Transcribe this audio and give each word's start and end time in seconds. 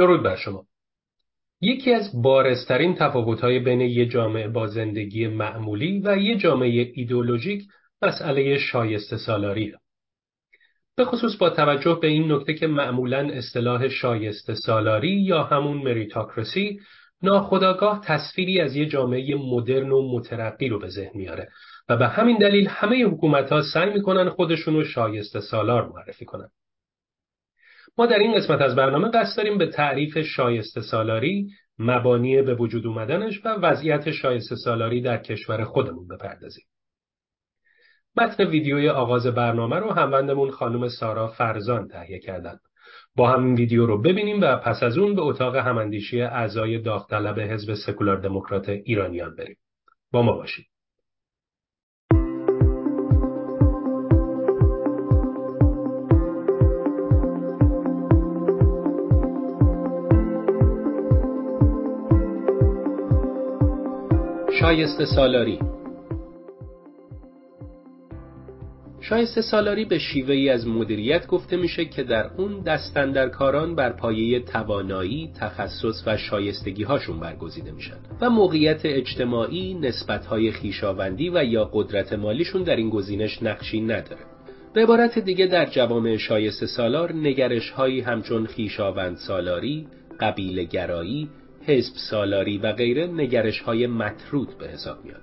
درود 0.00 0.22
بر 0.22 0.36
شما. 0.36 0.64
یکی 1.60 1.92
از 1.94 2.22
بارسترین 2.22 2.94
تفاوت‌های 2.94 3.58
بین 3.58 3.80
یک 3.80 4.10
جامعه 4.10 4.48
با 4.48 4.66
زندگی 4.66 5.26
معمولی 5.26 6.02
و 6.04 6.16
یک 6.16 6.40
جامعه 6.40 6.92
ایدولوژیک 6.94 7.62
مسئله 8.02 8.58
شایسته 8.58 9.16
سالاریه. 9.16 9.78
به 10.96 11.04
خصوص 11.04 11.36
با 11.36 11.50
توجه 11.50 11.98
به 12.02 12.08
این 12.08 12.32
نکته 12.32 12.54
که 12.54 12.66
معمولا 12.66 13.30
اصطلاح 13.32 13.88
شایسته 13.88 14.54
سالاری 14.54 15.20
یا 15.20 15.42
همون 15.42 15.76
مریتاکرسی 15.76 16.80
ناخداگاه 17.22 18.00
تصویری 18.04 18.60
از 18.60 18.76
یک 18.76 18.90
جامعه 18.90 19.34
مدرن 19.34 19.90
و 19.90 20.16
مترقی 20.16 20.68
رو 20.68 20.78
به 20.78 20.88
ذهن 20.88 21.12
میاره 21.14 21.48
و 21.88 21.96
به 21.96 22.08
همین 22.08 22.38
دلیل 22.38 22.68
همه 22.68 23.04
حکومت 23.04 23.52
ها 23.52 23.62
سعی 23.62 23.90
می‌کنن 23.92 24.28
خودشون 24.28 24.74
رو 24.74 24.84
شایسته 24.84 25.40
سالار 25.40 25.88
معرفی 25.88 26.24
کنن. 26.24 26.48
ما 27.98 28.06
در 28.06 28.18
این 28.18 28.34
قسمت 28.34 28.60
از 28.60 28.76
برنامه 28.76 29.10
قصد 29.10 29.36
داریم 29.36 29.58
به 29.58 29.66
تعریف 29.66 30.18
شایسته 30.18 30.80
سالاری، 30.80 31.50
مبانی 31.78 32.42
به 32.42 32.54
وجود 32.54 32.86
اومدنش 32.86 33.46
و 33.46 33.48
وضعیت 33.48 34.10
شایسته 34.10 34.56
سالاری 34.56 35.00
در 35.00 35.16
کشور 35.16 35.64
خودمون 35.64 36.08
بپردازیم. 36.08 36.64
متن 38.16 38.44
ویدیوی 38.44 38.88
آغاز 38.88 39.26
برنامه 39.26 39.76
رو 39.76 39.90
هموندمون 39.90 40.50
خانم 40.50 40.88
سارا 40.88 41.28
فرزان 41.28 41.88
تهیه 41.88 42.18
کردن. 42.18 42.58
با 43.16 43.30
همین 43.30 43.54
ویدیو 43.54 43.86
رو 43.86 44.02
ببینیم 44.02 44.40
و 44.40 44.56
پس 44.56 44.82
از 44.82 44.98
اون 44.98 45.14
به 45.14 45.22
اتاق 45.22 45.56
هماندیشی 45.56 46.22
اعضای 46.22 46.78
داوطلب 46.78 47.40
حزب 47.40 47.74
سکولار 47.74 48.16
دموکرات 48.16 48.68
ایرانیان 48.68 49.34
بریم. 49.36 49.56
با 50.12 50.22
ما 50.22 50.32
باشید. 50.32 50.69
شایسته 64.60 65.04
سالاری 65.04 65.58
شایسته 69.00 69.42
سالاری 69.42 69.84
به 69.84 69.98
شیوه 69.98 70.34
ای 70.34 70.48
از 70.48 70.66
مدیریت 70.66 71.26
گفته 71.26 71.56
میشه 71.56 71.84
که 71.84 72.02
در 72.02 72.30
اون 72.36 72.60
دستندرکاران 72.60 73.74
بر 73.74 73.92
پایه 73.92 74.40
توانایی، 74.40 75.30
تخصص 75.40 76.02
و 76.06 76.16
شایستگی 76.16 76.82
هاشون 76.82 77.20
برگزیده 77.20 77.70
میشن 77.70 77.96
و 78.20 78.30
موقعیت 78.30 78.80
اجتماعی، 78.84 79.74
نسبت 79.74 80.26
های 80.26 80.52
خیشاوندی 80.52 81.30
و 81.30 81.44
یا 81.44 81.70
قدرت 81.72 82.12
مالیشون 82.12 82.62
در 82.62 82.76
این 82.76 82.90
گزینش 82.90 83.42
نقشی 83.42 83.80
نداره. 83.80 84.22
به 84.74 84.82
عبارت 84.82 85.18
دیگه 85.18 85.46
در 85.46 85.66
جوامع 85.66 86.16
شایسته 86.16 86.66
سالار 86.66 87.12
نگرش 87.12 87.70
هایی 87.70 88.00
همچون 88.00 88.46
خیشاوند 88.46 89.16
سالاری، 89.16 89.86
قبیل 90.20 90.64
گرایی، 90.64 91.28
حزب 91.66 91.92
سالاری 92.10 92.58
و 92.58 92.72
غیره 92.72 93.06
نگرش 93.06 93.60
های 93.60 93.86
مطرود 93.86 94.58
به 94.58 94.68
حساب 94.68 95.04
میاد. 95.04 95.22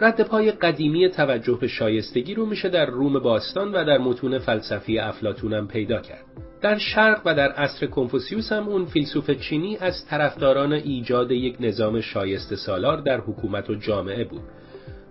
رد 0.00 0.20
پای 0.20 0.50
قدیمی 0.50 1.08
توجه 1.08 1.58
به 1.60 1.68
شایستگی 1.68 2.34
رو 2.34 2.46
میشه 2.46 2.68
در 2.68 2.86
روم 2.86 3.18
باستان 3.18 3.72
و 3.72 3.84
در 3.84 3.98
متون 3.98 4.38
فلسفی 4.38 4.98
افلاتون 4.98 5.52
هم 5.52 5.68
پیدا 5.68 6.00
کرد. 6.00 6.24
در 6.62 6.78
شرق 6.78 7.22
و 7.24 7.34
در 7.34 7.52
عصر 7.52 7.86
کنفوسیوس 7.86 8.52
هم 8.52 8.68
اون 8.68 8.84
فیلسوف 8.84 9.30
چینی 9.30 9.76
از 9.76 10.06
طرفداران 10.06 10.72
ایجاد 10.72 11.30
یک 11.30 11.56
نظام 11.60 12.00
شایسته 12.00 12.56
سالار 12.56 13.00
در 13.00 13.20
حکومت 13.20 13.70
و 13.70 13.74
جامعه 13.74 14.24
بود 14.24 14.42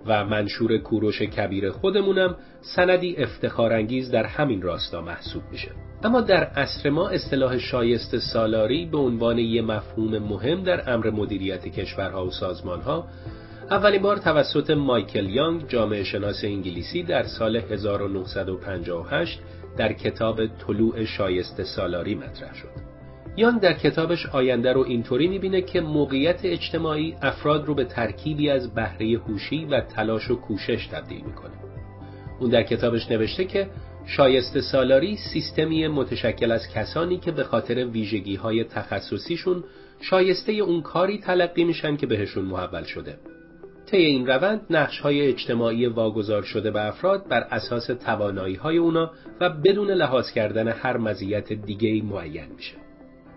و 0.05 0.25
منشور 0.25 0.77
کوروش 0.77 1.21
کبیر 1.21 1.69
خودمونم 1.69 2.35
سندی 2.61 3.16
افتخارانگیز 3.16 4.11
در 4.11 4.25
همین 4.25 4.61
راستا 4.61 5.01
محسوب 5.01 5.43
میشه. 5.51 5.71
اما 6.03 6.21
در 6.21 6.43
عصر 6.43 6.89
ما 6.89 7.09
اصطلاح 7.09 7.57
شایسته 7.57 8.19
سالاری 8.19 8.85
به 8.85 8.97
عنوان 8.97 9.38
یک 9.38 9.63
مفهوم 9.63 10.17
مهم 10.17 10.63
در 10.63 10.93
امر 10.93 11.09
مدیریت 11.09 11.67
کشورها 11.67 12.25
و 12.25 12.31
سازمانها 12.31 13.07
اولین 13.71 14.01
بار 14.01 14.17
توسط 14.17 14.69
مایکل 14.69 15.29
یانگ 15.29 15.67
جامعه 15.67 16.03
شناس 16.03 16.43
انگلیسی 16.43 17.03
در 17.03 17.23
سال 17.23 17.55
1958 17.55 19.39
در 19.77 19.93
کتاب 19.93 20.47
طلوع 20.47 21.05
شایسته 21.05 21.63
سالاری 21.63 22.16
مطرح 22.16 22.53
شد. 22.53 22.94
یانگ 23.38 23.62
در 23.62 23.73
کتابش 23.73 24.25
آینده 24.25 24.73
رو 24.73 24.81
اینطوری 24.81 25.28
می‌بینه 25.28 25.62
که 25.62 25.81
موقعیت 25.81 26.40
اجتماعی 26.44 27.16
افراد 27.22 27.66
رو 27.66 27.75
به 27.75 27.85
ترکیبی 27.85 28.50
از 28.50 28.73
بهره 28.73 29.19
هوشی 29.28 29.66
و 29.66 29.81
تلاش 29.81 30.31
و 30.31 30.35
کوشش 30.35 30.88
تبدیل 30.88 31.23
می‌کنه. 31.25 31.53
اون 32.40 32.50
در 32.50 32.63
کتابش 32.63 33.12
نوشته 33.12 33.46
که 33.46 33.69
شایسته 34.06 34.62
سالاری 34.62 35.18
سیستمی 35.34 35.88
متشکل 35.88 36.51
از 36.51 36.69
کسانی 36.69 37.18
که 37.18 37.31
به 37.31 37.44
خاطر 37.44 37.85
ویژگی 37.85 38.35
های 38.35 38.63
تخصصیشون 38.63 39.63
شایسته 40.02 40.52
اون 40.52 40.81
کاری 40.81 41.17
تلقی 41.17 41.63
میشن 41.63 41.96
که 41.96 42.07
بهشون 42.07 42.46
محول 42.46 42.84
شده. 42.84 43.17
طی 43.85 43.97
این 43.97 44.28
روند 44.28 44.62
نقش 44.69 45.00
های 45.00 45.28
اجتماعی 45.28 45.85
واگذار 45.85 46.44
شده 46.44 46.72
به 46.72 46.88
افراد 46.88 47.28
بر 47.28 47.41
اساس 47.52 47.88
توانایی 47.88 48.56
های 48.56 48.78
اونا 48.78 49.12
و 49.41 49.50
بدون 49.50 49.91
لحاظ 49.91 50.31
کردن 50.31 50.67
هر 50.67 50.97
مزیت 50.97 51.53
دیگه 51.53 52.03
معین 52.03 52.47
میشه. 52.56 52.84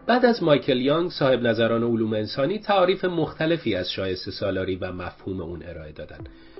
بعد 0.09 0.25
از 0.25 0.43
مایکل 0.43 0.81
یانگ 0.81 1.11
صاحب 1.11 1.43
نظران 1.43 1.83
علوم 1.83 2.13
انسانی 2.13 2.59
تعاریف 2.59 3.05
مختلفی 3.05 3.75
از 3.75 3.91
شایسته 3.91 4.31
سالاری 4.31 4.77
و 4.77 4.93
مفهوم 4.93 5.41
اون 5.41 5.63
ارائه 5.63 5.93
دادن 5.93 6.19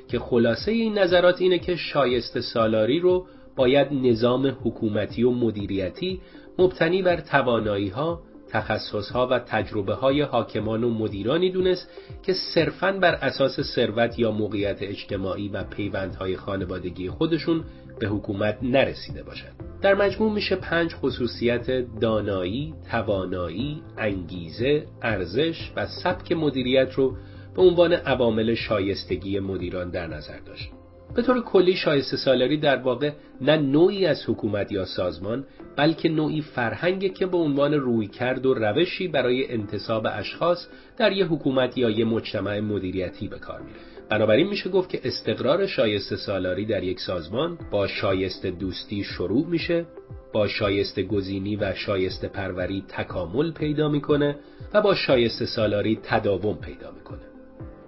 که 0.09 0.19
خلاصه 0.19 0.73
این 0.73 0.99
نظرات 0.99 1.41
اینه 1.41 1.59
که 1.59 1.77
شایسته 1.77 2.41
سالاری 2.41 3.01
رو 3.01 3.27
باید 3.57 3.89
نظام 3.93 4.47
حکومتی 4.65 5.23
و 5.23 5.31
مدیریتی 5.31 6.21
مبتنی 6.59 7.03
بر 7.03 7.21
توانایی 7.21 7.89
ها، 7.89 8.23
تخصص 8.51 9.11
ها 9.11 9.27
و 9.27 9.39
تجربه 9.39 9.95
های 9.95 10.23
حاکمان 10.23 10.85
و 10.85 10.91
مدیرانی 10.91 11.51
دونست 11.51 11.91
که 12.23 12.33
صرفاً 12.55 12.93
بر 12.93 13.15
اساس 13.15 13.61
ثروت 13.61 14.19
یا 14.19 14.31
موقعیت 14.31 14.79
اجتماعی 14.81 15.49
و 15.49 15.65
پیوندهای 15.65 16.37
خانوادگی 16.37 17.11
خودشون 17.11 17.65
به 17.99 18.07
حکومت 18.07 18.59
نرسیده 18.63 19.23
باشند. 19.23 19.68
در 19.83 19.95
مجموع 19.95 20.33
میشه 20.33 20.57
پنج 20.57 20.95
خصوصیت 20.95 21.71
دانایی، 22.01 22.75
توانایی، 22.91 23.83
انگیزه، 23.99 24.87
ارزش 25.03 25.73
و 25.77 25.87
سبک 25.87 26.33
مدیریت 26.33 26.93
رو 26.93 27.17
به 27.57 27.63
عنوان 27.63 27.93
عوامل 27.93 28.55
شایستگی 28.55 29.41
مدیران 29.41 29.91
در 29.91 30.07
نظر 30.07 30.39
داشت. 30.47 30.71
به 31.15 31.23
طور 31.23 31.43
کلی 31.43 31.77
شایسته 31.77 32.17
سالاری 32.17 32.57
در 32.57 32.77
واقع 32.77 33.11
نه 33.41 33.57
نوعی 33.57 34.07
از 34.07 34.25
حکومت 34.29 34.73
یا 34.73 34.85
سازمان 34.85 35.45
بلکه 35.77 36.09
نوعی 36.09 36.43
فرهنگی 36.43 37.09
که 37.09 37.27
به 37.27 37.37
عنوان 37.37 37.75
رویکرد 37.75 38.47
و 38.47 38.55
روشی 38.55 39.09
برای 39.09 39.53
انتصاب 39.53 40.07
اشخاص 40.11 40.67
در 40.97 41.13
یک 41.13 41.27
حکومت 41.31 41.79
یا 41.79 41.91
یک 41.91 42.07
مجتمع 42.07 42.61
مدیریتی 42.61 43.29
به 43.29 43.39
کار 43.39 43.61
میره 43.61 43.98
بنابراین 44.11 44.49
میشه 44.49 44.71
گفت 44.71 44.91
که 44.91 45.01
استقرار 45.05 45.67
شایسته 45.67 46.17
سالاری 46.17 46.67
در 46.67 46.83
یک 46.83 47.01
سازمان 47.01 47.59
با 47.71 47.87
شایسته 47.87 48.51
دوستی 48.51 49.05
شروع 49.05 49.47
میشه 49.47 49.87
با 50.33 50.49
شایسته 50.49 51.03
گزینی 51.03 51.57
و 51.57 51.75
شایسته 51.75 52.29
پروری 52.29 52.85
تکامل 52.89 53.53
پیدا 53.53 53.89
می‌کنه 53.89 54.37
و 54.75 54.83
با 54.83 54.95
شایسته 54.95 55.47
سالاری 55.47 55.99
تداوم 56.03 56.57
پیدا 56.57 56.91
می‌کنه. 56.91 57.19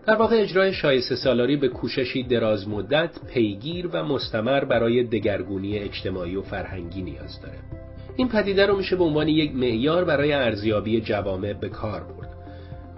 در 0.07 0.17
واقع 0.17 0.37
اجرای 0.37 0.73
شایسته 0.73 1.17
سالاری 1.17 1.57
به 1.57 1.69
کوششی 1.69 2.23
دراز 2.23 2.69
مدت 2.69 3.11
پیگیر 3.35 3.89
و 3.93 4.05
مستمر 4.05 4.65
برای 4.65 5.05
دگرگونی 5.05 5.79
اجتماعی 5.79 6.37
و 6.37 6.43
فرهنگی 6.43 7.03
نیاز 7.03 7.41
داره. 7.43 7.59
این 8.17 8.29
پدیده 8.29 8.67
رو 8.67 8.77
میشه 8.77 8.97
به 8.97 9.05
عنوان 9.05 9.29
یک 9.29 9.55
معیار 9.55 10.05
برای 10.05 10.33
ارزیابی 10.33 11.01
جوامع 11.01 11.53
به 11.53 11.69
کار 11.69 12.01
برد. 12.01 12.20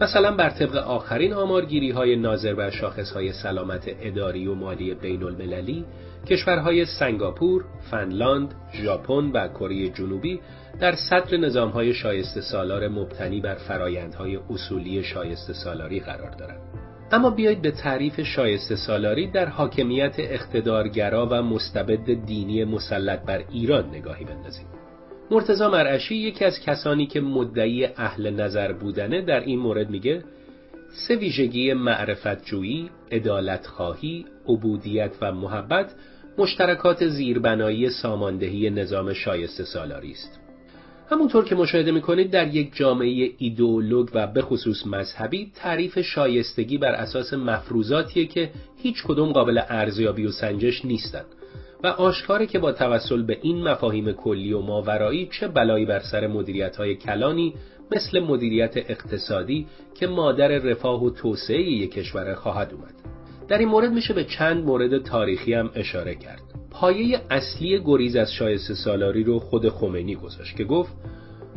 مثلا 0.02 0.36
بر 0.36 0.50
طبق 0.50 0.76
آخرین 0.76 1.32
آمارگیری 1.32 1.90
های 1.90 2.16
ناظر 2.16 2.54
بر 2.54 2.70
شاخص 2.70 3.12
های 3.12 3.32
سلامت 3.32 3.82
اداری 4.00 4.46
و 4.46 4.54
مالی 4.54 4.94
بین 4.94 5.22
المللی 5.22 5.84
کشورهای 6.26 6.84
سنگاپور، 6.84 7.64
فنلاند، 7.90 8.54
ژاپن 8.74 9.30
و 9.34 9.48
کره 9.48 9.88
جنوبی 9.88 10.40
در 10.80 10.94
صدر 10.94 11.36
نظام 11.36 11.70
های 11.70 11.94
شایسته 11.94 12.40
سالار 12.40 12.88
مبتنی 12.88 13.40
بر 13.40 13.54
فرایندهای 13.54 14.38
اصولی 14.50 15.02
شایسته 15.02 15.52
سالاری 15.52 16.00
قرار 16.00 16.30
دارند. 16.30 16.60
اما 17.12 17.30
بیایید 17.30 17.62
به 17.62 17.70
تعریف 17.70 18.20
شایسته 18.20 18.76
سالاری 18.76 19.30
در 19.30 19.48
حاکمیت 19.48 20.14
اقتدارگرا 20.18 21.28
و 21.30 21.42
مستبد 21.42 22.24
دینی 22.26 22.64
مسلط 22.64 23.24
بر 23.26 23.44
ایران 23.50 23.88
نگاهی 23.88 24.24
بندازیم. 24.24 24.81
مرتزا 25.30 25.70
مرعشی 25.70 26.14
یکی 26.14 26.44
از 26.44 26.60
کسانی 26.60 27.06
که 27.06 27.20
مدعی 27.20 27.84
اهل 27.84 28.30
نظر 28.30 28.72
بودنه 28.72 29.22
در 29.22 29.40
این 29.40 29.58
مورد 29.58 29.90
میگه 29.90 30.24
سه 30.92 31.16
ویژگی 31.16 31.72
معرفت 31.72 32.44
جویی، 32.44 32.90
ادالت 33.10 33.66
خواهی، 33.66 34.26
عبودیت 34.48 35.12
و 35.20 35.32
محبت 35.32 35.94
مشترکات 36.38 37.08
زیربنایی 37.08 37.90
ساماندهی 37.90 38.70
نظام 38.70 39.12
شایسته 39.12 39.64
سالاری 39.64 40.12
است. 40.12 40.40
همونطور 41.10 41.44
که 41.44 41.54
مشاهده 41.54 41.90
می‌کنید 41.90 42.30
در 42.30 42.54
یک 42.54 42.76
جامعه 42.76 43.30
ایدئولوگ 43.38 44.08
و 44.14 44.26
به 44.26 44.42
خصوص 44.42 44.86
مذهبی 44.86 45.52
تعریف 45.54 46.00
شایستگی 46.00 46.78
بر 46.78 46.92
اساس 46.92 47.34
مفروضاتیه 47.34 48.26
که 48.26 48.50
هیچ 48.82 49.02
کدوم 49.02 49.32
قابل 49.32 49.60
ارزیابی 49.68 50.26
و 50.26 50.30
سنجش 50.30 50.84
نیستند 50.84 51.26
و 51.82 51.86
آشکاره 51.86 52.46
که 52.46 52.58
با 52.58 52.72
توسل 52.72 53.22
به 53.22 53.38
این 53.42 53.68
مفاهیم 53.68 54.12
کلی 54.12 54.52
و 54.52 54.60
ماورایی 54.60 55.28
چه 55.32 55.48
بلایی 55.48 55.86
بر 55.86 56.00
سر 56.00 56.26
مدیریت 56.26 56.76
های 56.76 56.94
کلانی 56.94 57.54
مثل 57.96 58.20
مدیریت 58.20 58.76
اقتصادی 58.76 59.66
که 59.94 60.06
مادر 60.06 60.48
رفاه 60.48 61.04
و 61.04 61.10
توسعه 61.10 61.62
یک 61.62 61.92
کشور 61.92 62.34
خواهد 62.34 62.72
اومد. 62.72 62.94
در 63.48 63.58
این 63.58 63.68
مورد 63.68 63.92
میشه 63.92 64.14
به 64.14 64.24
چند 64.24 64.64
مورد 64.64 65.02
تاریخی 65.02 65.54
هم 65.54 65.70
اشاره 65.74 66.14
کرد. 66.14 66.42
پایه 66.70 67.20
اصلی 67.30 67.80
گریز 67.84 68.16
از 68.16 68.32
شایسته 68.32 68.74
سالاری 68.74 69.24
رو 69.24 69.38
خود 69.38 69.68
خمینی 69.68 70.14
گذاشت 70.14 70.56
که 70.56 70.64
گفت 70.64 70.92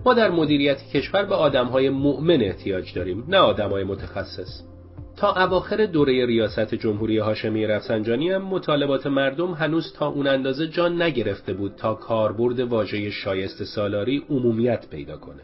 ما 0.06 0.14
در 0.14 0.32
مدیریت 0.32 0.84
کشور 0.94 1.26
به 1.26 1.36
آدمهای 1.36 1.90
مؤمن 1.90 2.42
احتیاج 2.42 2.94
داریم 2.94 3.24
نه 3.28 3.38
آدمهای 3.38 3.84
متخصص 3.84 4.62
تا 5.18 5.34
اواخر 5.44 5.86
دوره 5.86 6.26
ریاست 6.26 6.76
جمهوری 6.76 7.18
هاشمی 7.18 7.68
رفسنجانی 7.68 8.32
هم 8.32 8.42
مطالبات 8.42 9.08
مردم 9.08 9.52
هنوز 9.52 9.94
تا 9.94 10.08
اون 10.08 10.28
اندازه 10.28 10.68
جان 10.68 11.02
نگرفته 11.02 11.54
بود 11.54 11.76
تا 11.78 11.94
کاربرد 11.94 12.60
واژه 12.60 13.10
شایسته 13.10 13.66
سالاری 13.66 14.24
عمومیت 14.30 14.90
پیدا 14.90 15.18
کنه. 15.18 15.42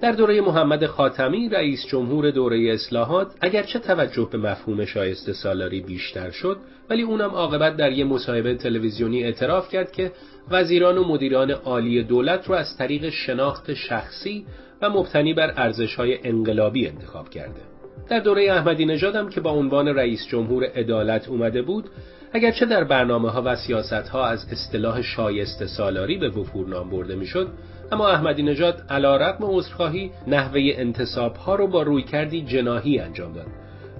در 0.00 0.12
دوره 0.12 0.40
محمد 0.40 0.86
خاتمی 0.86 1.48
رئیس 1.48 1.86
جمهور 1.86 2.30
دوره 2.30 2.72
اصلاحات 2.72 3.26
اگرچه 3.40 3.78
توجه 3.78 4.28
به 4.32 4.38
مفهوم 4.38 4.84
شایسته 4.84 5.32
سالاری 5.32 5.80
بیشتر 5.80 6.30
شد 6.30 6.56
ولی 6.90 7.02
اونم 7.02 7.30
عاقبت 7.30 7.76
در 7.76 7.92
یک 7.92 8.06
مصاحبه 8.06 8.54
تلویزیونی 8.54 9.24
اعتراف 9.24 9.68
کرد 9.68 9.92
که 9.92 10.12
وزیران 10.50 10.98
و 10.98 11.04
مدیران 11.04 11.50
عالی 11.50 12.02
دولت 12.02 12.48
رو 12.48 12.54
از 12.54 12.76
طریق 12.76 13.10
شناخت 13.10 13.74
شخصی 13.74 14.46
و 14.82 14.90
مبتنی 14.90 15.34
بر 15.34 15.54
ارزش‌های 15.56 16.28
انقلابی 16.28 16.86
انتخاب 16.86 17.28
کرده. 17.28 17.60
در 18.08 18.20
دوره 18.20 18.52
احمدی 18.52 18.86
نژاد 18.86 19.30
که 19.30 19.40
با 19.40 19.50
عنوان 19.50 19.88
رئیس 19.88 20.26
جمهور 20.26 20.64
عدالت 20.64 21.28
اومده 21.28 21.62
بود 21.62 21.84
اگرچه 22.32 22.66
در 22.66 22.84
برنامه 22.84 23.30
ها 23.30 23.42
و 23.46 23.56
سیاست 23.56 23.92
ها 23.92 24.26
از 24.26 24.46
اصطلاح 24.52 25.02
شایسته 25.02 25.66
سالاری 25.66 26.18
به 26.18 26.28
وفور 26.28 26.68
نام 26.68 26.90
برده 26.90 27.14
می‌شد 27.14 27.48
اما 27.92 28.08
احمدی 28.08 28.42
نژاد 28.42 28.82
علا 28.90 29.16
رقم 29.16 29.44
عذرخواهی 29.44 30.10
نحوه 30.26 30.60
انتصاب 30.64 31.36
ها 31.36 31.54
رو 31.54 31.66
با 31.66 31.82
روی 31.82 32.02
کردی 32.02 32.42
جناهی 32.42 32.98
انجام 32.98 33.32
داد 33.32 33.46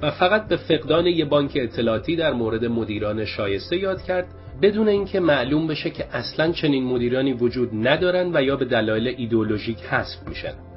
و 0.02 0.10
فقط 0.10 0.48
به 0.48 0.56
فقدان 0.56 1.06
یک 1.06 1.28
بانک 1.28 1.52
اطلاعاتی 1.54 2.16
در 2.16 2.32
مورد 2.32 2.64
مدیران 2.64 3.24
شایسته 3.24 3.76
یاد 3.76 4.02
کرد 4.02 4.26
بدون 4.62 4.88
اینکه 4.88 5.20
معلوم 5.20 5.66
بشه 5.66 5.90
که 5.90 6.06
اصلا 6.12 6.52
چنین 6.52 6.84
مدیرانی 6.84 7.32
وجود 7.32 7.70
ندارند 7.72 8.36
و 8.36 8.42
یا 8.42 8.56
به 8.56 8.64
دلایل 8.64 9.14
ایدولوژیک 9.16 9.78
حذف 9.78 10.28
میشن. 10.28 10.73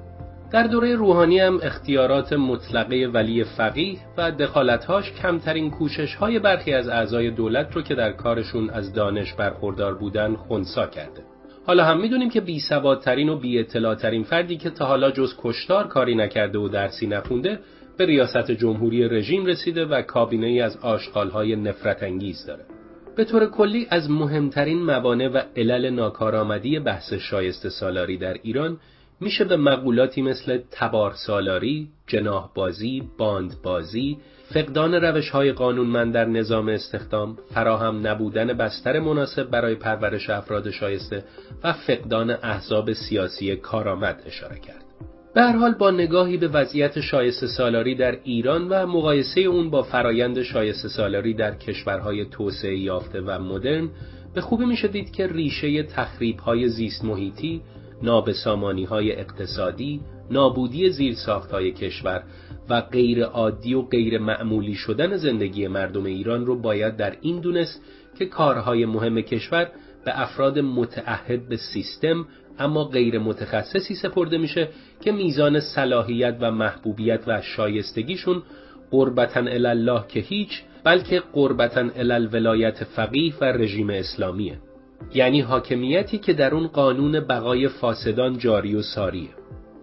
در 0.52 0.64
دوره 0.64 0.96
روحانی 0.96 1.40
هم 1.40 1.60
اختیارات 1.64 2.34
مطلقه 2.34 3.10
ولی 3.14 3.44
فقیه 3.44 3.98
و 4.18 4.32
دخالتهاش 4.32 5.12
کمترین 5.12 5.72
کوشش 5.72 6.16
های 6.16 6.40
برخی 6.40 6.74
از 6.74 6.88
اعضای 6.88 7.32
دولت 7.32 7.76
رو 7.76 7.82
که 7.82 7.96
در 7.96 8.12
کارشون 8.12 8.70
از 8.70 8.94
دانش 8.94 9.34
برخوردار 9.34 9.96
بودن 9.96 10.36
خونسا 10.36 10.88
کرده. 10.88 11.24
حالا 11.66 11.86
هم 11.86 12.02
می‌دونیم 12.02 12.30
که 12.30 12.42
بی 12.42 12.60
سوادترین 12.60 13.30
و 13.30 13.40
بی 13.40 13.64
ترین 14.02 14.24
فردی 14.24 14.58
که 14.58 14.70
تا 14.70 14.86
حالا 14.86 15.12
جز 15.12 15.36
کشتار 15.38 15.88
کاری 15.88 16.16
نکرده 16.16 16.60
و 16.60 16.68
درسی 16.68 17.08
نخونده 17.08 17.60
به 17.98 18.06
ریاست 18.06 18.52
جمهوری 18.52 19.10
رژیم 19.10 19.46
رسیده 19.46 19.86
و 19.86 20.02
کابینه 20.02 20.48
ای 20.48 20.62
از 20.62 20.78
آشغالهای 20.78 21.56
نفرت 21.56 22.04
انگیز 22.04 22.46
داره. 22.46 22.66
به 23.16 23.26
طور 23.26 23.46
کلی 23.46 23.88
از 23.90 24.10
مهمترین 24.10 24.84
موانع 24.84 25.28
و 25.28 25.42
علل 25.56 25.90
ناکارآمدی 25.90 26.80
بحث 26.80 27.14
شایسته 27.14 27.70
سالاری 27.70 28.18
در 28.18 28.34
ایران 28.44 28.78
میشه 29.22 29.46
به 29.46 29.58
مقولاتی 29.58 30.22
مثل 30.22 30.60
تبار 30.72 31.14
سالاری، 31.14 31.88
جناح 32.08 32.50
بازی، 32.56 33.04
باند 33.18 33.56
بازی، 33.64 34.18
فقدان 34.54 34.94
روش 34.94 35.30
های 35.30 35.52
قانونمند 35.52 36.14
در 36.14 36.25
نظام 36.25 36.69
استخدام، 36.69 37.38
فراهم 37.54 38.08
نبودن 38.08 38.54
بستر 38.54 39.00
مناسب 39.00 39.44
برای 39.44 39.75
پرورش 39.75 40.30
افراد 40.30 40.69
شایسته 40.69 41.24
و 41.64 41.74
فقدان 41.74 42.30
احزاب 42.30 42.94
سیاسی 42.94 43.56
کارآمد 43.56 44.24
اشاره 44.25 44.60
کرد. 44.60 44.84
به 45.34 45.42
هر 45.42 45.56
حال 45.56 45.74
با 45.74 45.92
نگاهی 45.92 46.38
به 46.38 46.48
وضعیت 46.48 47.00
شایسته 47.00 47.48
سالاری 47.48 47.96
در 47.96 48.18
ایران 48.24 48.70
و 48.70 48.86
مقایسه 48.86 49.42
اون 49.42 49.70
با 49.70 49.84
فرایند 49.84 50.42
شایسته 50.42 50.88
سالاری 50.88 51.34
در 51.34 51.56
کشورهای 51.56 52.25
توسعه 52.25 52.78
یافته 52.78 53.22
و 53.22 53.40
مدرن 53.40 53.90
به 54.36 54.42
خوبی 54.42 54.66
میشه 54.66 54.88
دید 54.88 55.12
که 55.12 55.28
ریشه 55.28 55.84
تخریب 55.84 56.40
های 56.40 56.70
زیست 56.70 57.06
محیطی 57.06 57.62
نابسامانی 58.02 58.84
های 58.84 59.12
اقتصادی، 59.12 60.02
نابودی 60.32 60.89
زیرساخت 60.89 61.51
های 61.51 61.72
کشور 61.72 62.24
و 62.70 62.82
غیر 62.82 63.24
عادی 63.24 63.74
و 63.74 63.82
غیر 63.82 64.18
معمولی 64.18 64.75
شدن 64.75 65.18
زندگی 65.18 65.68
مردم 65.68 66.04
ایران 66.04 66.46
رو 66.46 66.62
باید 66.62 66.96
در 66.96 67.18
این 67.22 67.39
دونست 67.39 67.82
که 68.20 68.25
کارهای 68.25 68.86
مهم 68.86 69.22
کشور 69.22 69.72
به 70.06 70.22
افراد 70.22 70.60
متعهد 70.60 71.50
به 71.50 71.58
سیستم 71.58 72.25
اما 72.60 72.84
غیر 72.84 73.20
متخصصی 73.20 73.96
سپرده 73.96 74.38
میشه 74.38 74.70
که 75.01 75.12
میزان 75.12 75.60
صلاحیت 75.60 76.38
و 76.39 76.51
محبوبیت 76.51 77.22
و 77.27 77.42
شایستگیشون 77.42 78.44
قربتا 78.92 79.39
الله 79.39 80.04
که 80.08 80.20
هیچ 80.20 80.62
بلکه 80.84 81.20
قربتا 81.34 81.89
ولایت 82.32 82.84
فقیه 82.84 83.34
و 83.42 83.46
رژیم 83.46 83.89
اسلامیه. 83.89 84.58
یعنی 85.13 85.42
حاکمیتی 85.42 86.18
که 86.18 86.34
در 86.34 86.56
اون 86.56 86.68
قانون 86.68 87.20
بقای 87.20 87.68
فاسدان 87.68 88.38
جاری 88.38 88.75
و 88.75 88.82
ساریه 88.82 89.30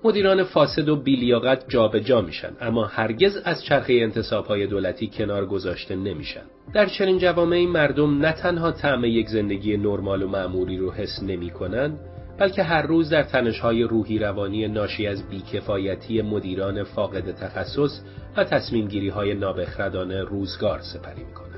مدیران 0.05 0.43
فاسد 0.43 0.89
و 0.89 0.97
بیلیاقت 0.97 1.65
جابجا 1.69 2.01
جا 2.01 2.21
میشن 2.21 2.53
اما 2.61 2.85
هرگز 2.85 3.37
از 3.45 3.65
چرخه 3.65 3.93
انتصاب 3.93 4.47
های 4.47 4.67
دولتی 4.67 5.07
کنار 5.07 5.47
گذاشته 5.47 5.97
نمیشن. 5.97 6.43
در 6.75 6.87
چنین 6.87 7.19
جوامعی 7.19 7.67
مردم 7.67 8.19
نه 8.19 8.33
تنها 8.33 8.71
طعم 8.71 9.05
یک 9.05 9.29
زندگی 9.29 9.77
نرمال 9.77 10.23
و 10.23 10.29
معمولی 10.29 10.77
رو 10.77 10.93
حس 10.93 11.23
نمی‌کنن 11.23 11.99
بلکه 12.39 12.63
هر 12.63 12.83
روز 12.83 13.11
در 13.11 13.23
تنشهای 13.23 13.83
روحی 13.83 14.19
روانی 14.19 14.69
ناشی 14.69 15.07
از 15.07 15.29
بیکفایتی 15.29 16.23
مدیران 16.23 16.83
فاقد 16.83 17.33
تخصص 17.33 18.01
و 18.37 18.45
تصمیم 18.45 18.89
گیری 18.89 19.09
های 19.09 19.35
نابخردانه 19.35 20.23
روزگار 20.23 20.81
سپری 20.81 21.25
می‌کنن. 21.25 21.54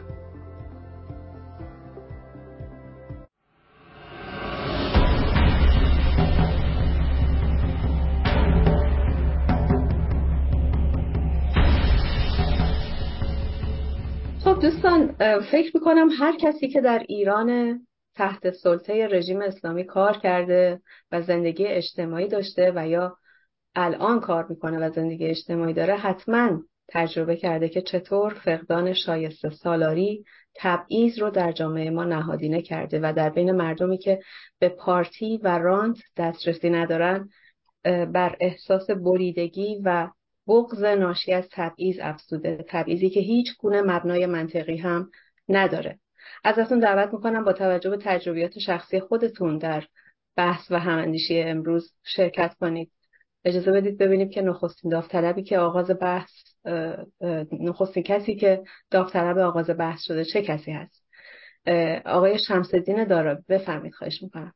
خب 14.56 14.62
دوستان 14.62 15.12
فکر 15.40 15.70
می‌کنم 15.74 16.08
هر 16.18 16.36
کسی 16.36 16.68
که 16.68 16.80
در 16.80 17.04
ایران 17.08 17.80
تحت 18.14 18.50
سلطه 18.50 19.08
رژیم 19.08 19.40
اسلامی 19.40 19.84
کار 19.84 20.18
کرده 20.18 20.80
و 21.12 21.22
زندگی 21.22 21.66
اجتماعی 21.66 22.28
داشته 22.28 22.72
و 22.74 22.88
یا 22.88 23.16
الان 23.74 24.20
کار 24.20 24.46
می‌کنه 24.48 24.78
و 24.78 24.90
زندگی 24.90 25.26
اجتماعی 25.26 25.72
داره 25.72 25.96
حتما 25.96 26.62
تجربه 26.88 27.36
کرده 27.36 27.68
که 27.68 27.82
چطور 27.82 28.34
فقدان 28.34 28.92
شایسته 28.92 29.50
سالاری 29.50 30.24
تبعیض 30.54 31.18
رو 31.18 31.30
در 31.30 31.52
جامعه 31.52 31.90
ما 31.90 32.04
نهادینه 32.04 32.62
کرده 32.62 33.00
و 33.02 33.12
در 33.16 33.30
بین 33.30 33.52
مردمی 33.52 33.98
که 33.98 34.20
به 34.58 34.68
پارتی 34.68 35.40
و 35.42 35.58
رانت 35.58 35.96
دسترسی 36.16 36.70
ندارن 36.70 37.28
بر 37.84 38.36
احساس 38.40 38.90
بریدگی 38.90 39.80
و 39.84 40.08
بغض 40.48 40.84
ناشی 40.84 41.32
از 41.32 41.48
تبعیض 41.52 41.98
افزوده. 42.02 42.64
تبعیضی 42.68 43.10
که 43.10 43.20
هیچ 43.20 43.56
گونه 43.58 43.82
مبنای 43.82 44.26
منطقی 44.26 44.76
هم 44.76 45.10
نداره. 45.48 45.98
ازتون 46.44 46.78
دعوت 46.78 47.14
می‌کنم 47.14 47.44
با 47.44 47.52
توجه 47.52 47.90
به 47.90 47.96
تجربیات 47.96 48.58
شخصی 48.58 49.00
خودتون 49.00 49.58
در 49.58 49.84
بحث 50.36 50.70
و 50.70 50.78
هماندیشی 50.78 51.40
امروز 51.40 51.92
شرکت 52.04 52.54
کنید. 52.60 52.92
اجازه 53.44 53.72
بدید 53.72 53.98
ببینیم 53.98 54.28
که 54.28 54.42
نخستین 54.42 54.90
داوطلبی 54.90 55.42
که 55.42 55.58
آغاز 55.58 55.90
بحث 55.90 56.30
نخستین 57.52 58.02
کسی 58.02 58.34
که 58.36 58.64
داوطلب 58.90 59.38
آغاز 59.38 59.70
بحث 59.70 60.02
شده 60.02 60.24
چه 60.24 60.42
کسی 60.42 60.72
هست؟ 60.72 61.06
آقای 62.04 62.38
شمسدین 62.38 63.04
دارا 63.04 63.38
بفرمید 63.48 63.94
خواهش 63.94 64.22
می‌کنم. 64.22 64.52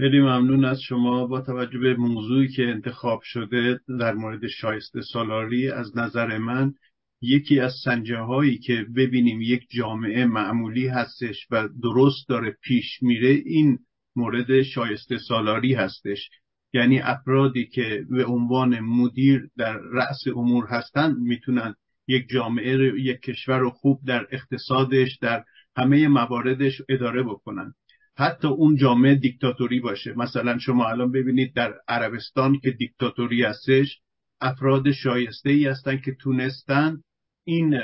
خیلی 0.00 0.20
ممنون 0.20 0.64
از 0.64 0.80
شما 0.80 1.26
با 1.26 1.40
توجه 1.40 1.78
به 1.78 1.94
موضوعی 1.94 2.48
که 2.48 2.62
انتخاب 2.62 3.20
شده 3.22 3.80
در 4.00 4.14
مورد 4.14 4.46
شایسته 4.46 5.00
سالاری. 5.00 5.70
از 5.70 5.96
نظر 5.98 6.38
من 6.38 6.74
یکی 7.20 7.60
از 7.60 7.72
سنجه 7.84 8.18
هایی 8.18 8.58
که 8.58 8.86
ببینیم 8.96 9.40
یک 9.42 9.66
جامعه 9.70 10.24
معمولی 10.24 10.88
هستش 10.88 11.46
و 11.50 11.68
درست 11.82 12.28
داره 12.28 12.56
پیش 12.62 13.02
میره 13.02 13.28
این 13.28 13.78
مورد 14.16 14.62
شایسته 14.62 15.18
سالاری 15.18 15.74
هستش. 15.74 16.30
یعنی 16.72 17.00
افرادی 17.00 17.66
که 17.66 18.06
به 18.10 18.24
عنوان 18.24 18.80
مدیر 18.80 19.50
در 19.56 19.78
رأس 19.92 20.26
امور 20.36 20.66
هستند 20.66 21.18
می‌تونن 21.18 21.74
یک 22.08 22.28
جامعه 22.28 22.76
رو 22.76 22.98
یک 22.98 23.20
کشور 23.20 23.58
رو 23.58 23.70
خوب 23.70 24.00
در 24.06 24.26
اقتصادش 24.30 25.16
در 25.16 25.44
همه 25.76 26.08
مواردش 26.08 26.82
اداره 26.88 27.22
بکنن. 27.22 27.74
حتی 28.18 28.48
اون 28.48 28.76
جامعه 28.76 29.14
دیکتاتوری 29.14 29.80
باشه. 29.80 30.14
مثلا 30.16 30.58
شما 30.58 30.88
الان 30.88 31.12
ببینید 31.12 31.54
در 31.54 31.74
عربستان 31.88 32.58
که 32.58 32.70
دیکتاتوری 32.70 33.42
هستش 33.42 34.00
افراد 34.40 34.90
شایسته 34.90 35.50
ای 35.50 35.66
هستن 35.66 35.96
که 35.96 36.14
تونستن 36.20 37.02
این 37.44 37.80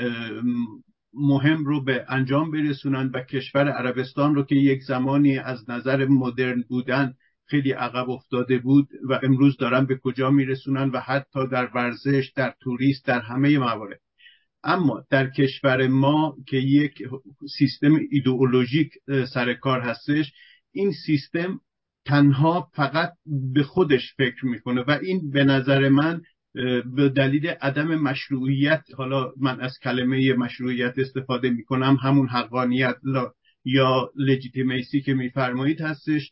مهم 1.14 1.64
رو 1.64 1.84
به 1.84 2.04
انجام 2.08 2.50
برسونن 2.50 3.10
و 3.14 3.20
کشور 3.20 3.68
عربستان 3.68 4.34
رو 4.34 4.42
که 4.42 4.54
یک 4.54 4.82
زمانی 4.82 5.38
از 5.38 5.70
نظر 5.70 6.06
مدرن 6.06 6.64
بودن 6.68 7.14
خیلی 7.46 7.72
عقب 7.72 8.10
افتاده 8.10 8.58
بود 8.58 8.88
و 9.08 9.20
امروز 9.22 9.56
دارن 9.56 9.86
به 9.86 9.98
کجا 10.02 10.30
میرسونن 10.30 10.90
و 10.90 11.00
حتی 11.00 11.46
در 11.52 11.70
ورزش 11.74 12.32
در 12.36 12.54
توریست 12.60 13.06
در 13.06 13.20
همه 13.20 13.58
موارد. 13.58 14.00
اما 14.64 15.04
در 15.10 15.30
کشور 15.30 15.86
ما 15.86 16.36
که 16.46 16.56
یک 16.56 17.02
سیستم 17.58 17.98
ایدئولوژیک 18.10 18.90
سر 19.34 19.54
کار 19.54 19.80
هستش 19.80 20.32
این 20.72 20.92
سیستم 21.06 21.60
تنها 22.06 22.70
فقط 22.74 23.12
به 23.54 23.62
خودش 23.62 24.14
فکر 24.16 24.46
می‌کنه 24.46 24.80
و 24.80 24.98
این 25.02 25.30
به 25.30 25.44
نظر 25.44 25.88
من 25.88 26.20
به 26.96 27.08
دلیل 27.08 27.46
عدم 27.46 27.94
مشروعیت 27.94 28.82
حالا 28.96 29.32
من 29.40 29.60
از 29.60 29.78
کلمه 29.82 30.32
مشروعیت 30.32 30.94
استفاده 30.98 31.50
می‌کنم 31.50 31.96
همون 32.02 32.28
حقانیت 32.28 32.96
یا 33.64 34.10
لجیتیمیسی 34.16 35.00
که 35.00 35.14
میفرمایید 35.14 35.80
هستش 35.80 36.30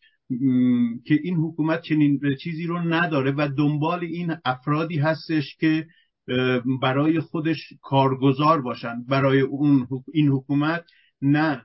که 1.04 1.14
این 1.22 1.34
حکومت 1.34 1.82
چنین 1.82 2.20
چیزی 2.40 2.66
رو 2.66 2.78
نداره 2.78 3.34
و 3.36 3.48
دنبال 3.58 4.04
این 4.04 4.36
افرادی 4.44 4.98
هستش 4.98 5.56
که 5.56 5.86
برای 6.82 7.20
خودش 7.20 7.72
کارگزار 7.82 8.62
باشن. 8.62 9.04
برای 9.08 9.40
اون 9.40 9.86
این 10.12 10.28
حکومت 10.28 10.84
نه 11.22 11.64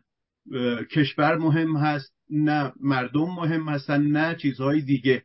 کشور 0.91 1.37
مهم 1.37 1.77
هست 1.77 2.13
نه 2.29 2.73
مردم 2.81 3.35
مهم 3.35 3.69
هستن 3.69 4.01
نه 4.01 4.35
چیزهای 4.35 4.81
دیگه. 4.81 5.23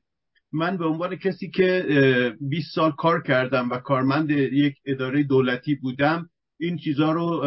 من 0.53 0.77
به 0.77 0.85
عنوان 0.85 1.17
کسی 1.17 1.51
که 1.51 2.37
20 2.41 2.75
سال 2.75 2.93
کار 2.93 3.23
کردم 3.23 3.71
و 3.71 3.79
کارمند 3.79 4.31
یک 4.31 4.75
اداره 4.87 5.23
دولتی 5.23 5.75
بودم 5.75 6.29
این 6.61 6.77
چیزها 6.77 7.13
رو 7.13 7.41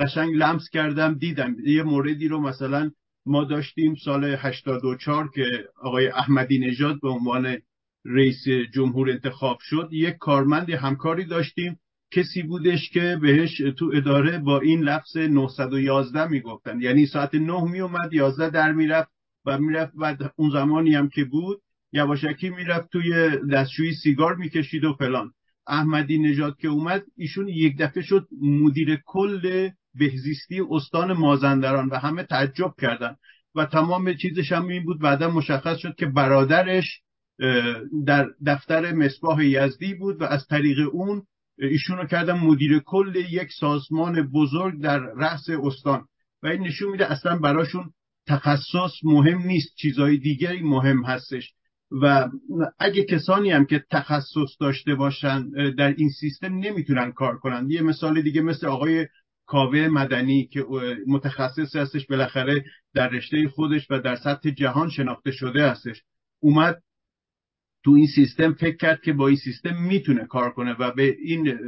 قشنگ 0.00 0.34
لمس 0.34 0.68
کردم 0.72 1.14
دیدم. 1.14 1.56
یه 1.64 1.82
موردی 1.82 2.28
رو 2.28 2.40
مثلا 2.40 2.90
ما 3.26 3.44
داشتیم 3.44 3.94
سال 3.94 4.24
84 4.24 5.30
که 5.34 5.44
آقای 5.82 6.08
احمدی 6.08 6.58
نژاد 6.58 7.00
به 7.00 7.08
عنوان 7.08 7.56
رئیس 8.04 8.44
جمهور 8.74 9.10
انتخاب 9.10 9.58
شد. 9.60 9.88
یک 9.92 10.16
کارمند 10.16 10.70
همکاری 10.70 11.24
داشتیم. 11.24 11.78
کسی 12.12 12.42
بودش 12.42 12.90
که 12.90 13.18
بهش 13.22 13.62
تو 13.78 13.90
اداره 13.94 14.38
با 14.38 14.60
این 14.60 14.82
لفظ 14.82 15.16
911 15.16 16.26
می‌گفتن. 16.26 16.80
یعنی 16.80 17.06
ساعت 17.06 17.34
9 17.34 17.64
می 17.64 17.80
اومد 17.80 18.12
11 18.12 18.50
در 18.50 18.72
می‌رفت 18.72 19.10
و 19.46 19.58
می‌رفت. 19.58 19.92
و 19.96 20.16
اون 20.36 20.50
زمانی 20.50 20.94
هم 20.94 21.08
که 21.08 21.24
بود 21.24 21.60
یواشکی 21.92 22.50
می‌رفت 22.50 22.90
توی 22.92 23.30
دستشویی 23.52 23.92
سیگار 23.92 24.34
می‌کشید 24.34 24.84
و 24.84 24.92
فلان. 24.92 25.32
احمدی 25.66 26.18
نژاد 26.18 26.56
که 26.56 26.68
اومد 26.68 27.02
ایشون 27.16 27.48
یک 27.48 27.78
دفعه 27.78 28.02
شد 28.02 28.28
مدیر 28.42 29.00
کل 29.04 29.68
بهزیستی 29.94 30.60
استان 30.70 31.12
مازندران 31.12 31.88
و 31.88 31.96
همه 31.96 32.22
تعجب 32.22 32.74
کردن. 32.80 33.16
و 33.54 33.64
تمام 33.64 34.14
چیزش 34.14 34.52
هم 34.52 34.68
این 34.68 34.84
بود 34.84 35.00
بعدا 35.00 35.30
مشخص 35.30 35.78
شد 35.78 35.94
که 35.94 36.06
برادرش 36.06 37.00
در 38.06 38.26
دفتر 38.46 38.92
مصباح 38.92 39.44
یزدی 39.44 39.94
بود 39.94 40.20
و 40.20 40.24
از 40.24 40.46
طریق 40.46 40.78
اون 40.92 41.22
ایشونو 41.58 42.06
کردن 42.06 42.32
مدیر 42.32 42.78
کل 42.78 43.16
یک 43.30 43.48
سازمان 43.60 44.22
بزرگ 44.22 44.80
در 44.80 44.98
رأس 44.98 45.48
استان. 45.62 46.04
و 46.42 46.46
این 46.46 46.62
نشون 46.62 46.90
میده 46.90 47.12
اصلا 47.12 47.38
براشون 47.38 47.90
تخصص 48.26 48.92
مهم 49.04 49.42
نیست 49.42 49.74
چیزهای 49.76 50.16
دیگری 50.16 50.62
مهم 50.62 51.04
هستش. 51.04 51.52
و 52.02 52.28
اگه 52.78 53.04
کسانی 53.04 53.50
هم 53.50 53.64
که 53.64 53.84
تخصص 53.90 54.56
داشته 54.60 54.94
باشن 54.94 55.50
در 55.78 55.94
این 55.96 56.10
سیستم 56.10 56.54
نمی‌تونن 56.58 57.12
کار 57.12 57.38
کنن. 57.38 57.70
یه 57.70 57.82
مثال 57.82 58.22
دیگه 58.22 58.42
مثل 58.42 58.66
آقای 58.66 59.06
کاوه 59.46 59.88
مدنی 59.88 60.46
که 60.46 60.64
متخصص 61.06 61.76
هستش 61.76 62.06
بالاخره 62.06 62.64
در 62.94 63.08
رشته 63.08 63.48
خودش 63.48 63.86
و 63.90 64.00
در 64.00 64.16
سطح 64.16 64.50
جهان 64.50 64.90
شناخته 64.90 65.30
شده 65.30 65.70
هستش. 65.70 66.02
اومد 66.40 66.82
تو 67.84 67.90
این 67.90 68.06
سیستم 68.06 68.52
فکر 68.52 68.76
کرد 68.76 69.00
که 69.02 69.12
با 69.12 69.28
این 69.28 69.36
سیستم 69.36 69.82
می‌تونه 69.82 70.26
کار 70.26 70.50
کنه 70.50 70.72
و 70.78 70.90
به 70.90 71.16
این 71.22 71.58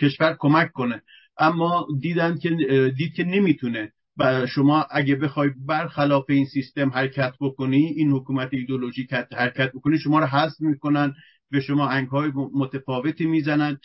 کشور 0.00 0.36
کمک 0.38 0.72
کنه. 0.72 1.02
اما 1.38 1.86
دیدن 2.00 2.38
که 2.38 2.50
دید 2.96 3.14
که 3.14 3.24
نمی‌تونه. 3.24 3.92
و 4.18 4.46
شما 4.46 4.86
اگه 4.90 5.16
بخوای 5.16 5.50
برخلاف 5.66 6.24
این 6.28 6.46
سیستم 6.46 6.90
حرکت 6.90 7.32
بکنی 7.40 7.84
این 7.86 8.10
حکومت 8.10 8.48
ایدولوژیک 8.52 9.12
حرکت 9.12 9.72
بکنی 9.72 9.98
شما 9.98 10.18
رو 10.18 10.26
حذف 10.26 10.60
می‌کنن 10.60 11.14
به 11.50 11.60
شما 11.60 11.88
انگهای 11.88 12.32
متفاوتی 12.54 13.26
می‌زنن. 13.26 13.78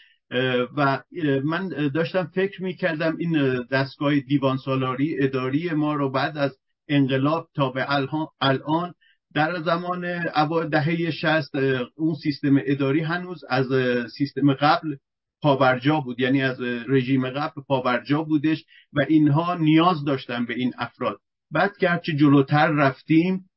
و 0.78 1.04
من 1.44 1.70
داشتم 1.94 2.32
فکر 2.36 2.64
می‌کردم 2.64 3.18
این 3.18 3.64
دستگاه 3.72 4.20
دیوان 4.20 4.58
سالاری 4.58 5.24
اداری 5.24 5.70
ما 5.70 5.94
رو 5.94 6.10
بعد 6.10 6.38
از 6.38 6.58
انقلاب 6.88 7.50
تا 7.56 7.70
به 7.70 7.86
الان 8.42 8.94
در 9.34 9.62
زمان 9.62 10.24
دهه 10.70 11.12
شست 11.12 11.56
اون 11.96 12.16
سیستم 12.24 12.60
اداری 12.66 13.02
هنوز 13.02 13.44
از 13.50 13.68
سیستم 14.18 14.54
قبل 14.54 14.96
پابرجا 15.42 16.00
بود 16.00 16.20
یعنی 16.20 16.42
از 16.42 16.62
رژیم 16.88 17.30
قبل 17.30 17.62
پابرجا 17.68 18.24
بودش 18.24 18.66
و 18.94 19.06
اینها 19.08 19.56
نیاز 19.56 20.06
داشتن 20.06 20.46
به 20.46 20.54
این 20.54 20.74
افراد. 20.78 21.20
بعد 21.52 21.78
که 21.78 22.14
جلوتر 22.20 22.68
رفتیم 22.68 23.50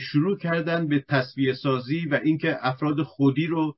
شروع 0.00 0.38
کردن 0.38 0.88
به 0.88 1.04
تصویه 1.08 1.54
سازی 1.54 2.06
و 2.06 2.20
اینکه 2.24 2.56
افراد 2.60 3.02
خودی 3.02 3.46
رو 3.46 3.76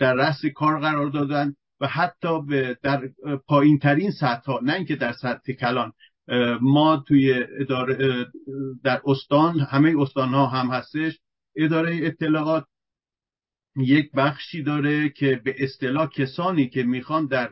در 0.00 0.14
رأس 0.14 0.44
کار 0.54 0.80
قرار 0.80 1.10
دادن 1.10 1.54
و 1.80 1.86
حتی 1.86 2.42
به 2.48 2.78
در 2.82 3.08
پایین 3.48 3.78
ترین 3.78 4.10
سطح 4.10 4.44
ها 4.44 4.60
نه 4.62 4.74
اینکه 4.74 4.96
در 4.96 5.12
سطح 5.12 5.52
کلان. 5.52 5.92
ما 6.60 7.04
توی 7.08 7.44
اداره 7.60 8.26
در 8.84 9.00
استان 9.06 9.60
همه 9.60 9.94
استان 9.98 10.28
ها 10.28 10.46
هم 10.46 10.70
هستش 10.70 11.18
اداره 11.56 12.00
اطلاعات 12.02 12.64
یک 13.76 14.12
بخشی 14.12 14.62
داره 14.62 15.08
که 15.08 15.40
به 15.44 15.54
اصطلاح 15.58 16.08
کسانی 16.08 16.68
که 16.68 16.82
می‌خوان 16.82 17.26
در 17.26 17.50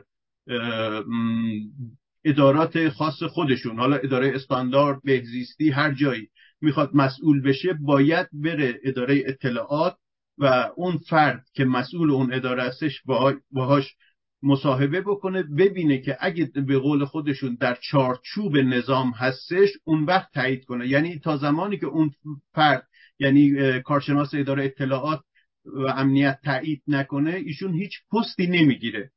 ادارات 2.24 2.88
خاص 2.88 3.22
خودشون 3.22 3.78
حالا 3.78 3.96
اداره 3.96 4.32
استاندارد 4.34 5.02
بهزیستی 5.04 5.70
هر 5.70 5.94
جایی 5.94 6.28
می‌خواد 6.60 6.90
مسئول 6.94 7.42
بشه 7.42 7.72
باید 7.72 8.28
بره 8.32 8.80
اداره 8.84 9.22
اطلاعات 9.26 9.96
و 10.38 10.70
اون 10.76 10.98
فرد 10.98 11.44
که 11.54 11.64
مسئول 11.64 12.10
اون 12.10 12.34
اداره 12.34 12.62
هستش 12.62 13.02
باهاش 13.50 13.96
مصاحبه 14.42 15.00
بکنه 15.00 15.42
ببینه 15.42 15.99
که 15.99 16.16
اگه 16.20 16.50
به 16.66 16.78
قول 16.78 17.04
خودشون 17.04 17.56
در 17.61 17.76
چارچوب 17.90 18.56
نظام 18.56 19.11
هستش 19.11 19.68
اون 19.85 20.04
وقت 20.04 20.28
تایید 20.35 20.64
کنه. 20.64 20.88
یعنی 20.88 21.18
تا 21.18 21.37
زمانی 21.37 21.78
که 21.78 21.87
اون 21.87 22.11
فرد 22.54 22.87
یعنی 23.18 23.52
کارشناس 23.80 24.30
اداره 24.35 24.64
اطلاعات 24.64 25.20
و 25.64 25.80
امنیت 25.80 26.38
تایید 26.44 26.82
نکنه 26.88 27.35
ایشون 27.35 27.75
هیچ 27.75 27.92
پستی 28.12 28.47
نمی‌گیره. 28.47 29.11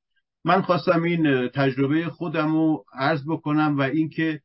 من 0.45 0.61
خواستم 0.61 1.03
این 1.03 1.47
تجربه 1.47 2.05
خودم 2.05 2.51
رو 2.51 2.85
عرض 2.93 3.23
بکنم 3.27 3.77
و 3.77 3.81
اینکه 3.81 4.41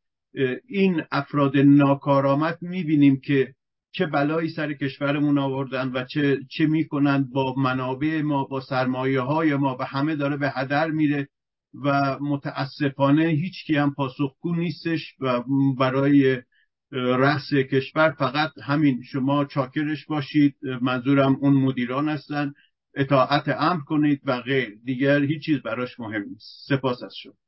این 0.69 1.03
افراد 1.11 1.57
ناکارآمد 1.57 2.59
می‌بینیم 2.61 3.21
که 3.21 3.55
چه 3.93 4.07
بلایی 4.07 4.49
سر 4.49 4.73
کشورمون 4.73 5.39
آوردن 5.39 5.89
و 5.89 6.05
چه 6.05 6.39
چه 6.51 6.67
می‌کنن 6.67 7.29
با 7.33 7.55
منابع 7.55 8.23
ما 8.23 8.45
با 8.45 8.61
سرمایه 8.61 9.21
های 9.21 9.57
ما 9.57 9.77
و 9.81 9.85
همه 9.85 10.17
داره 10.17 10.37
به 10.37 10.51
هدر 10.51 10.91
میره 10.91 11.29
و 11.85 12.19
متاسفانه 12.21 13.27
هیچ 13.27 13.71
هم 13.71 13.95
پاسخگو 13.95 14.55
نیستش 14.55 15.15
و 15.21 15.43
برای 15.79 16.43
رأس 16.93 17.55
کشور 17.55 18.11
فقط 18.11 18.51
همین 18.65 19.03
شما 19.03 19.45
چاکرش 19.45 20.07
باشید 20.07 20.57
منظورم 20.83 21.37
اون 21.41 21.53
مدیران 21.55 22.09
هستن 22.09 22.53
اطاعت 22.95 23.49
امر 23.49 23.81
کنید 23.81 24.21
و 24.25 24.41
غیر. 24.41 24.79
دیگر 24.85 25.23
هیچ 25.23 25.45
چیز 25.45 25.63
براش 25.63 26.01
مهم 26.01 26.23
نیست. 26.29 26.67
سپاس 26.69 27.03
از 27.03 27.15
شما. 27.23 27.48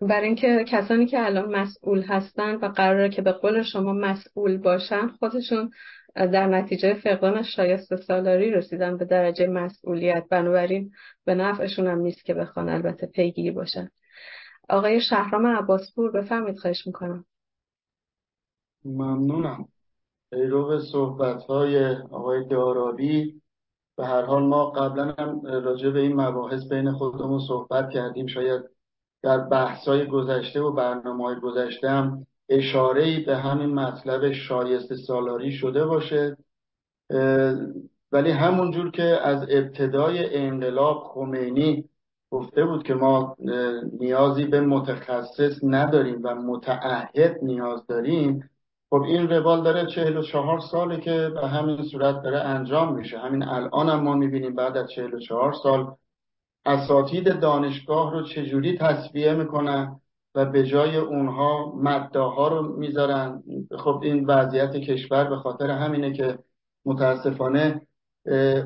برای 0.00 0.26
اینکه 0.26 0.64
کسانی 0.68 1.06
که 1.06 1.26
الان 1.26 1.56
مسئول 1.56 2.02
هستن 2.02 2.54
و 2.54 2.68
قراره 2.68 3.08
که 3.08 3.22
به 3.22 3.32
قول 3.32 3.62
شما 3.62 3.92
مسئول 3.92 4.56
باشن 4.56 5.08
خودشون 5.08 5.70
در 6.14 6.46
نتیجه 6.46 6.94
فقدان 6.94 7.42
شایسته 7.42 7.96
سالاری 7.96 8.50
رسیدن 8.50 8.96
به 8.96 9.04
درجه 9.04 9.46
مسئولیت. 9.46 10.24
بنابراین 10.30 10.90
به 11.24 11.34
نفعشون 11.34 11.86
هم 11.86 11.98
نیست 11.98 12.24
که 12.24 12.34
بخوان 12.34 12.68
البته 12.68 13.06
پیگیری 13.06 13.50
باشن. 13.50 13.88
آقای 14.68 15.00
شهرام 15.00 15.46
عباسپور 15.46 16.10
بفرمید 16.10 16.58
خواهش 16.58 16.86
می‌کنم. 16.86 17.24
ممنونم. 18.84 19.68
پیرو 20.30 20.80
صحبت 20.92 21.42
های 21.42 21.94
آقای 21.94 22.48
دارابی 22.48 23.40
به 23.96 24.06
هر 24.06 24.22
حال 24.22 24.42
ما 24.42 24.70
قبلا 24.70 25.14
هم 25.18 25.40
راجع 25.46 25.90
به 25.90 26.00
این 26.00 26.20
مباحث 26.20 26.68
بین 26.68 26.92
خودمون 26.92 27.40
صحبت 27.48 27.90
کردیم. 27.90 28.26
شاید 28.26 28.62
در 29.22 29.38
بحثای 29.38 30.06
گذشته 30.06 30.60
و 30.60 30.72
برنامه 30.72 31.24
های 31.24 31.40
گذشته 31.40 31.90
هم 31.90 32.26
اشاره 32.48 33.24
به 33.26 33.36
همین 33.36 33.74
مطلب 33.74 34.32
شایسته 34.32 34.96
سالاری 34.96 35.52
شده 35.52 35.84
باشه 35.84 36.36
ولی 38.12 38.30
همونجور 38.30 38.90
که 38.90 39.02
از 39.02 39.46
ابتدای 39.50 40.36
انقلاب 40.36 41.02
خمینی 41.14 41.84
گفته 42.30 42.64
بود 42.64 42.82
که 42.82 42.94
ما 42.94 43.36
نیازی 44.00 44.44
به 44.44 44.60
متخصص 44.60 45.58
نداریم 45.62 46.20
و 46.24 46.34
متعهد 46.34 47.38
نیاز 47.42 47.86
داریم 47.86 48.50
خب 48.90 49.02
این 49.02 49.28
روال 49.28 49.62
داره 49.62 49.86
چهل 49.86 50.16
و 50.16 50.22
چهار 50.22 50.60
ساله 50.60 51.00
که 51.00 51.30
به 51.34 51.48
همین 51.48 51.82
صورت 51.82 52.22
داره 52.22 52.38
انجام 52.38 52.94
میشه. 52.94 53.18
همین 53.18 53.42
الان 53.42 53.88
هم 53.88 54.00
ما 54.00 54.14
می‌بینیم 54.14 54.54
بعد 54.54 54.76
از 54.76 54.90
چهل 54.90 55.14
و 55.14 55.18
چهار 55.18 55.52
سال 55.62 55.94
اساتید 56.66 57.40
دانشگاه 57.40 58.12
رو 58.12 58.22
چجوری 58.22 58.78
تصویه 58.78 59.34
می‌کنن 59.34 60.00
و 60.34 60.44
به 60.44 60.66
جای 60.66 60.96
اونها 60.96 61.72
مداها 61.76 62.48
رو 62.48 62.76
می‌ذارن؟ 62.76 63.42
خب 63.78 64.00
این 64.02 64.26
وضعیت 64.26 64.76
کشور 64.76 65.24
به 65.24 65.36
خاطر 65.36 65.70
همینه 65.70 66.12
که 66.12 66.38
متاسفانه 66.84 67.82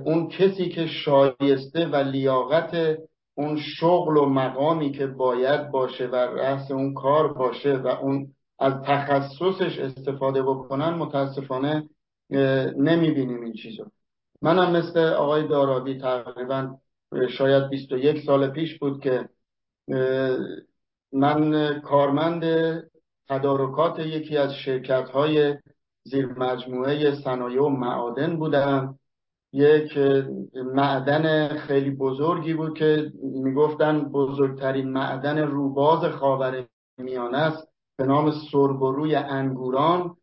اون 0.04 0.28
کسی 0.28 0.68
که 0.68 0.86
شایسته 0.86 1.86
و 1.86 1.96
لیاقت 1.96 2.98
اون 3.34 3.56
شغل 3.56 4.16
و 4.16 4.26
مقامی 4.26 4.92
که 4.92 5.06
باید 5.06 5.70
باشه 5.70 6.06
و 6.06 6.14
رأس 6.16 6.70
اون 6.70 6.94
کار 6.94 7.32
باشه 7.32 7.76
و 7.76 7.86
اون 7.86 8.34
از 8.58 8.72
تخصصش 8.86 9.78
استفاده 9.78 10.42
بکنن 10.42 10.94
متاسفانه 10.94 11.88
نمی‌بینیم 12.76 13.42
این 13.42 13.52
چیزو. 13.52 13.84
منم 14.42 14.76
مثل 14.76 14.98
آقای 14.98 15.48
دارابی 15.48 15.98
تقریبا 15.98 16.76
شاید 17.38 17.68
21 17.68 18.26
سال 18.26 18.50
پیش 18.50 18.78
بود 18.78 19.02
که 19.02 19.28
من 21.12 21.80
کارمند 21.80 22.44
تدارکات 23.28 23.98
یکی 23.98 24.36
از 24.36 24.54
شرکت 24.54 25.08
های 25.08 25.56
زیر 26.04 26.26
مجموعه 26.26 27.14
صنایع 27.14 27.62
و 27.62 27.68
معادن 27.68 28.36
بودم. 28.36 28.98
یک 29.52 29.98
معدن 30.54 31.48
خیلی 31.48 31.90
بزرگی 31.90 32.54
بود 32.54 32.78
که 32.78 33.12
می‌گفتن 33.22 34.00
بزرگترین 34.00 34.88
معدن 34.88 35.38
روباز 35.38 36.04
خاور 36.04 36.66
میانه 36.98 37.38
است 37.38 37.68
به 37.96 38.04
نام 38.04 38.32
سربروی 38.52 39.14
انگوران. 39.14 40.16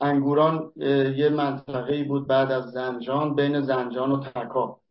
انگوران 0.00 0.72
یه 1.16 1.28
منطقه 1.28 2.04
بود 2.04 2.26
بعد 2.26 2.52
از 2.52 2.64
زنجان 2.64 3.34
بین 3.34 3.60
زنجان 3.60 4.12
و 4.12 4.20
تکا 4.20 4.81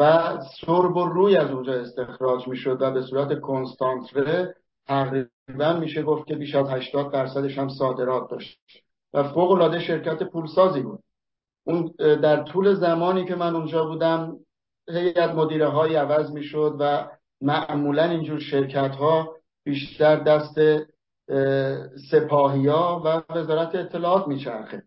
و 0.00 0.38
سرب 0.60 0.96
و 0.96 1.06
روی 1.06 1.36
از 1.36 1.50
اونجا 1.50 1.72
استخراج 1.72 2.48
می‌شد 2.48 2.82
و 2.82 2.90
به 2.90 3.02
صورت 3.02 3.40
کنستانتره 3.40 4.54
تقریبا 4.86 5.72
میشه 5.80 6.02
گفت 6.02 6.26
که 6.26 6.34
بیش 6.34 6.54
از 6.54 6.70
80 6.70 7.12
درصدش 7.12 7.58
هم 7.58 7.68
صادرات 7.68 8.30
داشت. 8.30 8.58
و 9.14 9.22
فوق 9.22 9.50
العاده 9.50 9.80
شرکت 9.80 10.22
پولسازی 10.22 10.80
بود. 10.80 11.02
اون 11.64 11.92
در 11.98 12.42
طول 12.42 12.74
زمانی 12.74 13.24
که 13.24 13.34
من 13.34 13.56
اونجا 13.56 13.84
بودم 13.84 14.36
هیئت 14.88 15.30
مدیره 15.30 15.68
های 15.68 15.96
عوض 15.96 16.30
می‌شد 16.30 16.76
و 16.80 17.08
معمولا 17.40 18.04
اینجور 18.04 18.40
شرکت 18.40 18.96
ها 18.96 19.36
بیشتر 19.64 20.16
دست 20.16 20.58
سپاهی 22.10 22.66
ها 22.66 23.02
و 23.04 23.22
وزارت 23.34 23.74
اطلاعات 23.74 24.28
میچرخه. 24.28 24.82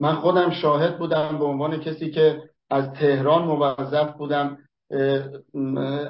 من 0.00 0.14
خودم 0.14 0.50
شاهد 0.50 0.98
بودم 0.98 1.38
به 1.38 1.44
عنوان 1.44 1.80
کسی 1.80 2.10
که 2.10 2.50
از 2.70 2.92
تهران 2.92 3.42
موظف 3.42 4.12
بودم 4.12 4.58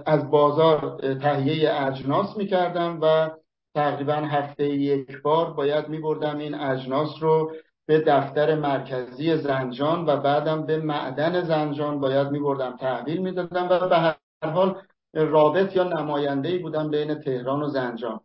از 0.07 0.31
بازار 0.31 0.99
تهیه 1.15 1.87
اجناس 1.87 2.37
می‌کردم 2.37 2.99
و 3.03 3.31
تقریبا 3.75 4.15
هفته 4.15 4.69
یک 4.69 5.23
بار 5.23 5.53
باید 5.53 5.89
میبردم 5.89 6.39
این 6.39 6.55
اجناس 6.55 7.09
رو 7.21 7.53
به 7.87 8.01
دفتر 8.01 8.55
مرکزی 8.55 9.37
زنجان 9.37 10.07
و 10.07 10.17
بعدم 10.17 10.67
به 10.67 10.77
معدن 10.77 11.45
زنجان 11.45 12.01
باید 12.01 12.31
میبردم 12.31 12.77
تحویل 12.77 13.23
می‌دادم 13.23 13.67
و 13.71 13.89
به 13.89 13.97
هر 13.97 14.17
حال 14.43 14.79
رابط 15.15 15.77
یا 15.77 15.85
نماینده 15.85 16.59
بودم 16.59 16.91
بین 16.91 17.15
تهران 17.15 17.63
و 17.63 17.69
زنجان. 17.69 18.21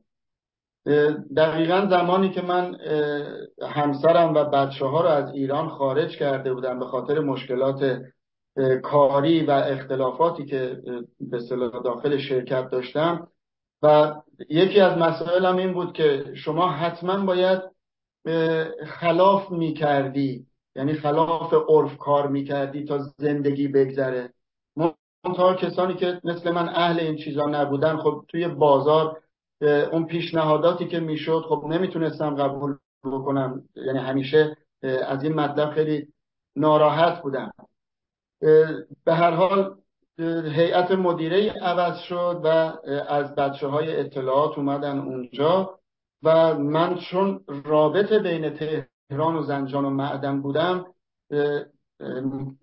دقیقا 1.37 1.87
زمانی 1.89 2.29
که 2.29 2.41
من 2.41 2.77
همسرم 3.69 4.33
و 4.33 4.43
بچه 4.43 4.85
ها 4.85 5.01
رو 5.01 5.07
از 5.07 5.33
ایران 5.33 5.69
خارج 5.69 6.17
کرده 6.17 6.53
بودم 6.53 6.79
به 6.79 6.85
خاطر 6.85 7.19
مشکلات 7.19 8.01
کاری 8.83 9.45
و 9.45 9.51
اختلافاتی 9.51 10.45
که 10.45 10.81
به 11.19 11.39
صلاح 11.39 11.83
داخل 11.83 12.17
شرکت 12.17 12.69
داشتم. 12.69 13.27
و 13.81 14.15
یکی 14.49 14.79
از 14.79 14.97
مسائلم 14.97 15.57
این 15.57 15.73
بود 15.73 15.93
که 15.93 16.33
شما 16.35 16.67
حتما 16.67 17.25
باید 17.25 17.61
خلاف 18.87 19.51
می‌کردی. 19.51 20.45
یعنی 20.75 20.93
خلاف 20.93 21.53
عرف 21.69 21.97
کار 21.97 22.27
می‌کردی 22.27 22.85
تا 22.85 22.97
زندگی 23.17 23.67
بگذره. 23.67 24.33
منتها 24.75 25.53
کسانی 25.53 25.93
که 25.93 26.21
مثل 26.23 26.51
من 26.51 26.69
اهل 26.69 26.99
این 26.99 27.15
چیزا 27.15 27.45
نبودن 27.45 27.97
خب 27.97 28.25
توی 28.27 28.47
بازار 28.47 29.21
اون 29.91 30.05
پیشنهاداتی 30.05 30.87
که 30.87 30.99
می‌شد 30.99 31.45
خب 31.49 31.65
نمی‌تونستم 31.69 32.35
قبول 32.35 32.77
بکنم. 33.03 33.63
یعنی 33.75 33.99
همیشه 33.99 34.57
از 35.07 35.23
این 35.23 35.33
مطلب 35.33 35.69
خیلی 35.71 36.07
ناراحت 36.55 37.21
بودم. 37.21 37.51
به 39.05 39.13
هر 39.13 39.31
حال 39.31 39.77
هیئت 40.53 40.91
مدیره 40.91 41.49
عوض 41.51 41.97
شد 41.97 42.41
و 42.43 42.47
از 43.09 43.35
بچه 43.35 43.67
های 43.67 43.99
اطلاعات 43.99 44.57
اومدن 44.57 44.99
اونجا 44.99 45.79
و 46.23 46.57
من 46.57 46.95
چون 46.95 47.45
رابط 47.65 48.13
بین 48.13 48.49
تهران 48.49 49.35
و 49.35 49.43
زنجان 49.43 49.85
و 49.85 49.89
معدن 49.89 50.41
بودم 50.41 50.85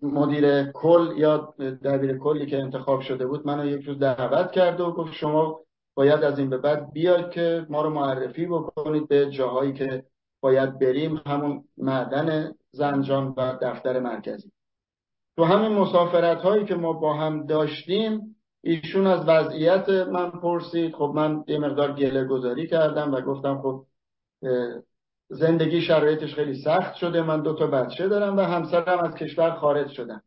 مدیر 0.03 0.73
کل 0.73 1.15
یا 1.17 1.55
دبیر 1.85 2.19
کلی 2.19 2.47
که 2.47 2.59
انتخاب 2.59 3.01
شده 3.01 3.27
بود 3.27 3.47
منو 3.47 3.67
یک 3.67 3.85
روز 3.85 3.99
دعوت 3.99 4.53
کرده 4.53 4.83
و 4.83 4.93
گفت 4.93 5.13
شما 5.13 5.61
باید 5.95 6.25
از 6.25 6.39
این 6.39 6.51
به 6.51 6.59
بعد 6.59 6.93
بیاید 6.93 7.31
که 7.31 7.67
ما 7.69 7.83
رو 7.83 7.91
معرفی 7.91 8.47
بکنید 8.47 9.09
به 9.09 9.31
جاهایی 9.31 9.73
که 9.73 10.05
باید 10.41 10.79
بریم 10.79 11.23
همون 11.27 11.65
معدن 11.77 12.55
زنجان 12.73 13.35
و 13.37 13.59
دفتر 13.63 14.01
مرکزی. 14.01 14.53
تو 15.39 15.45
همین 15.45 15.79
مسافرت 15.79 16.43
هایی 16.43 16.65
که 16.65 16.75
ما 16.75 16.93
با 16.93 17.15
هم 17.15 17.47
داشتیم 17.47 18.37
ایشون 18.65 19.07
از 19.07 19.29
وضعیت 19.29 19.89
من 19.89 20.31
پرسید. 20.31 20.95
خب 20.95 21.13
من 21.15 21.45
یه 21.47 21.59
مقدار 21.59 21.93
گله 21.93 22.25
گذاری 22.25 22.67
کردم 22.67 23.15
و 23.15 23.21
گفتم 23.21 23.63
خب 23.63 23.85
زندگی 25.29 25.81
شرایطش 25.81 26.35
خیلی 26.35 26.63
سخت 26.63 26.95
شده 26.95 27.23
من 27.23 27.43
دو 27.43 27.55
تا 27.55 27.67
بچه 27.67 28.09
دارم 28.09 28.37
و 28.37 28.41
همسرم 28.41 28.99
از 28.99 29.15
کشور 29.15 29.51
خارج 29.51 29.91
شدم 29.91 30.23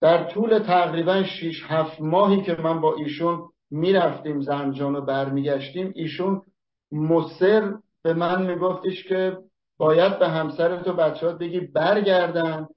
در 0.00 0.24
طول 0.24 0.58
تقریبا 0.58 1.22
6 1.22 1.62
هفت 1.68 2.00
ماهی 2.00 2.42
که 2.42 2.56
من 2.62 2.80
با 2.80 2.94
ایشون 2.94 3.48
می‌رفتیم 3.70 4.40
زنجان 4.40 4.96
و 4.96 5.00
برمیگشتیم 5.00 5.92
ایشون 5.94 6.42
مصر 6.92 7.74
به 8.02 8.14
من 8.14 8.46
میگفتش 8.46 9.04
که 9.04 9.38
باید 9.78 10.18
به 10.18 10.28
همسرت 10.28 10.88
و 10.88 10.92
بچه 10.92 11.32
بگی 11.32 11.60
برگردن. 11.60 12.68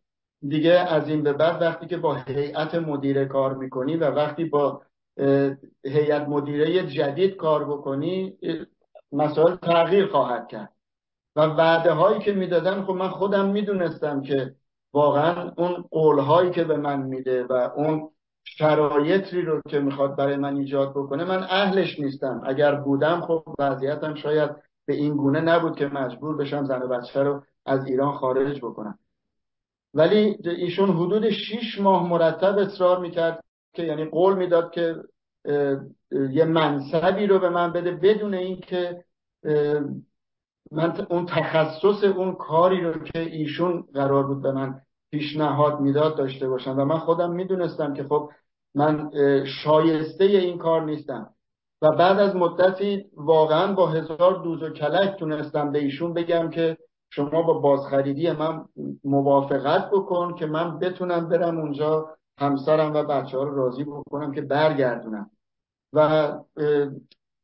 دیگه 0.42 0.72
از 0.72 1.10
این 1.10 1.24
به 1.24 1.34
بعد 1.34 1.62
وقتی 1.62 1.88
که 1.88 1.98
با 1.98 2.16
هیئت 2.16 2.76
مدیره 2.76 3.26
کار 3.26 3.54
می‌کنی 3.54 3.98
و 3.98 4.10
وقتی 4.10 4.46
با 4.46 4.82
هیئت 5.84 6.28
مدیره 6.28 6.88
جدید 6.88 7.36
کار 7.36 7.66
بکنی 7.66 8.38
مسائل 9.12 9.56
تغییر 9.56 10.08
خواهد 10.08 10.48
کرد. 10.48 10.74
و 11.36 11.42
وعده 11.42 11.92
هایی 11.92 12.20
که 12.20 12.34
می‌دادن 12.34 12.84
خب 12.84 12.94
من 12.94 13.10
خودم 13.10 13.50
می‌دونستم 13.50 14.22
که 14.22 14.56
واقعا 14.94 15.52
اون 15.58 15.86
قول 15.92 16.20
هایی 16.20 16.52
که 16.52 16.64
به 16.64 16.78
من 16.78 17.02
میده 17.02 17.44
و 17.44 17.54
اون 17.54 18.10
شرایطی 18.44 19.42
رو 19.42 19.62
که 19.70 19.80
می‌خواد 19.80 20.16
برای 20.16 20.36
من 20.36 20.56
ایجاد 20.56 20.92
بکنه 20.92 21.26
من 21.26 21.44
اهلش 21.44 22.00
نیستم. 22.00 22.42
اگر 22.46 22.76
بودم 22.76 23.22
خب 23.22 23.44
وضعیتم 23.60 24.16
شاید 24.16 24.52
به 24.86 24.94
این 24.94 25.18
گونه 25.18 25.42
نبود 25.42 25.76
که 25.76 25.88
مجبور 25.88 26.38
بشم 26.38 26.66
زن 26.66 26.82
و 26.82 26.88
بچه 26.88 27.24
رو 27.24 27.44
از 27.66 27.86
ایران 27.86 28.14
خارج 28.14 28.58
بکنم. 28.58 29.00
ولی 29.98 30.38
ایشون 30.46 30.90
حدود 30.90 31.30
شیش 31.30 31.80
ماه 31.80 32.10
مرتب 32.10 32.58
اصرار 32.58 33.00
می‌کرد 33.00 33.44
که 33.74 33.84
یعنی 33.84 34.06
قول 34.06 34.36
می‌داد 34.38 34.72
که 34.72 34.96
یه 36.12 36.46
منصبی 36.46 37.28
رو 37.28 37.40
به 37.40 37.50
من 37.50 37.72
بده 37.74 37.92
بدون 37.92 38.34
اینکه 38.34 39.04
من 40.72 41.06
اون 41.10 41.26
تخصص 41.26 42.04
اون 42.04 42.36
کاری 42.36 42.82
رو 42.82 42.94
که 42.94 43.20
ایشون 43.20 43.88
قرار 43.94 44.28
بود 44.28 44.42
به 44.42 44.52
من 44.52 44.82
پیشنهاد 45.12 45.80
می‌داد 45.80 46.18
داشته 46.18 46.50
باشم. 46.50 46.80
و 46.80 46.86
من 46.86 46.98
خودم 46.98 47.32
می‌دونستم 47.32 47.94
که 47.94 48.04
خب 48.04 48.30
من 48.76 49.12
شایسته 49.64 50.24
این 50.24 50.58
کار 50.58 50.86
نیستم. 50.86 51.34
و 51.82 51.92
بعد 51.92 52.20
از 52.20 52.36
مدتی 52.36 53.06
واقعا 53.16 53.74
با 53.74 53.88
هزار 53.88 54.44
دوز 54.44 54.64
و 54.64 54.70
کلک 54.70 55.20
تونستم 55.20 55.72
به 55.72 55.80
ایشون 55.80 56.14
بگم 56.14 56.50
که 56.50 56.78
شما 57.10 57.42
با 57.42 57.54
بازخریدی 57.54 58.32
من 58.32 58.66
موافقت 59.04 59.90
بکن 59.92 60.36
که 60.36 60.46
من 60.46 60.80
بتونم 60.80 61.30
برم 61.30 61.58
اونجا 61.58 62.18
همسرم 62.40 62.94
و 62.94 63.04
بچه 63.04 63.38
ها 63.38 63.44
رو 63.44 63.56
راضی 63.56 63.84
بکنم 63.84 64.32
که 64.32 64.42
برگردونم. 64.42 65.32
و 65.94 66.32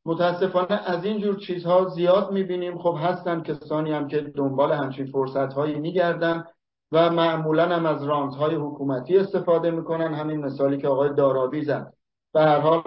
متاسفانه 0.06 0.80
از 0.90 1.04
این 1.04 1.20
جور 1.20 1.36
چیزها 1.36 1.88
زیاد 1.88 2.32
می‌بینیم. 2.32 2.78
خب 2.78 2.96
هستن 3.00 3.42
کسانی 3.42 3.92
هم 3.92 4.08
که 4.08 4.20
دنبال 4.20 4.72
همچین 4.72 5.06
فرصت 5.06 5.52
هایی 5.52 5.74
میگردن 5.74 6.44
و 6.92 7.10
معمولا 7.10 7.68
هم 7.68 7.86
از 7.86 8.04
رانت 8.04 8.34
های 8.34 8.54
حکومتی 8.54 9.18
استفاده 9.18 9.70
می‌کنن. 9.70 10.14
همین 10.14 10.40
مثالی 10.40 10.78
که 10.78 10.88
آقای 10.88 11.14
دارابی 11.14 11.64
زد. 11.64 11.92
به 12.34 12.40
هر 12.40 12.60
حال 12.60 12.82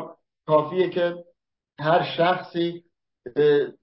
کافیه 0.48 0.90
که 0.90 1.26
هر 1.80 2.04
شخصی 2.18 2.84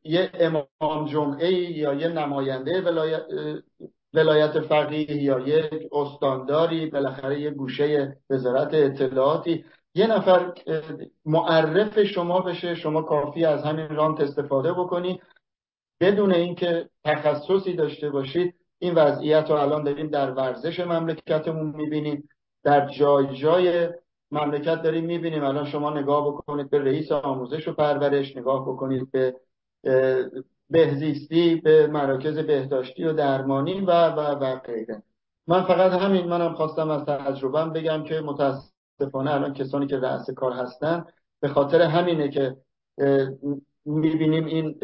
یه 0.05 0.31
امام 0.35 1.07
جمعه 1.07 1.53
یا 1.53 1.95
یه 1.95 2.09
نماینده 2.09 2.81
ولایت, 2.81 3.23
ولایت 4.15 4.61
فقیه 4.61 5.23
یا 5.23 5.39
یک 5.41 5.89
استانداری 5.93 6.87
بالاخره 6.87 7.41
یه 7.41 7.51
گوشه 7.51 8.17
وزارت 8.31 8.75
اطلاعاتی. 8.75 9.65
یه 9.95 10.07
نفر 10.07 10.53
معرف 11.25 12.03
شما 12.03 12.41
بشه 12.41 12.75
شما 12.75 13.03
کافی 13.03 13.45
از 13.45 13.63
همین 13.63 13.89
رانت 13.89 14.21
استفاده 14.21 14.73
بکنی. 14.73 15.21
بدون 16.01 16.35
اینکه 16.35 16.89
تخصصی 17.05 17.73
داشته 17.73 18.11
باشید 18.11 18.55
این 18.79 18.95
وضعیت 18.95 19.51
رو 19.51 19.57
الان 19.57 19.85
داریم 19.85 20.09
در 20.09 20.31
ورزش 20.31 20.81
مملکتمون 20.81 21.67
می‌بینیم. 21.77 22.29
در 22.65 22.89
جای 22.89 23.37
جای 23.37 23.89
مملکت 24.31 24.83
داریم 24.83 25.05
می‌بینیم. 25.05 25.45
الان 25.45 25.65
شما 25.65 25.91
نگاه 25.91 26.29
بکنید 26.29 26.71
به 26.71 26.79
رئیس 26.79 27.13
آموزش 27.13 27.69
و 27.69 27.73
پرورش 27.73 28.37
نگاه 28.37 28.63
بکنید 28.69 29.11
به 29.11 29.37
بهزیستی 30.71 31.55
به 31.55 31.87
مراکز 31.87 32.39
بهداشتی 32.39 33.05
و 33.05 33.13
درمانی 33.13 33.81
و 33.81 33.91
و 33.91 34.21
و 34.21 34.57
غیره. 34.59 35.03
من 35.47 35.63
فقط 35.65 35.93
همین 35.93 36.27
منم 36.27 36.55
خواستم 36.55 36.91
از 36.91 37.05
تجربهم 37.05 37.73
بگم 37.73 38.05
که 38.05 38.21
متاسفانه 38.21 39.35
الان 39.35 39.55
کسانی 39.55 39.87
که 39.87 39.99
رأس 39.99 40.31
کار 40.31 40.53
هستن 40.53 41.05
به 41.41 41.49
خاطر 41.49 41.83
همینه 41.83 42.29
که 42.29 42.57
می‌بینیم 43.85 44.45
این 44.45 44.79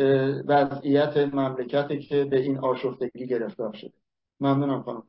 وضعیت 0.46 1.16
مملکتی 1.16 1.98
که 1.98 2.24
به 2.24 2.40
این 2.40 2.58
آشفتگی 2.58 3.26
گرفتار 3.26 3.72
شده. 3.72 3.92
ممنونم 4.40 4.82
خانم 4.82 5.02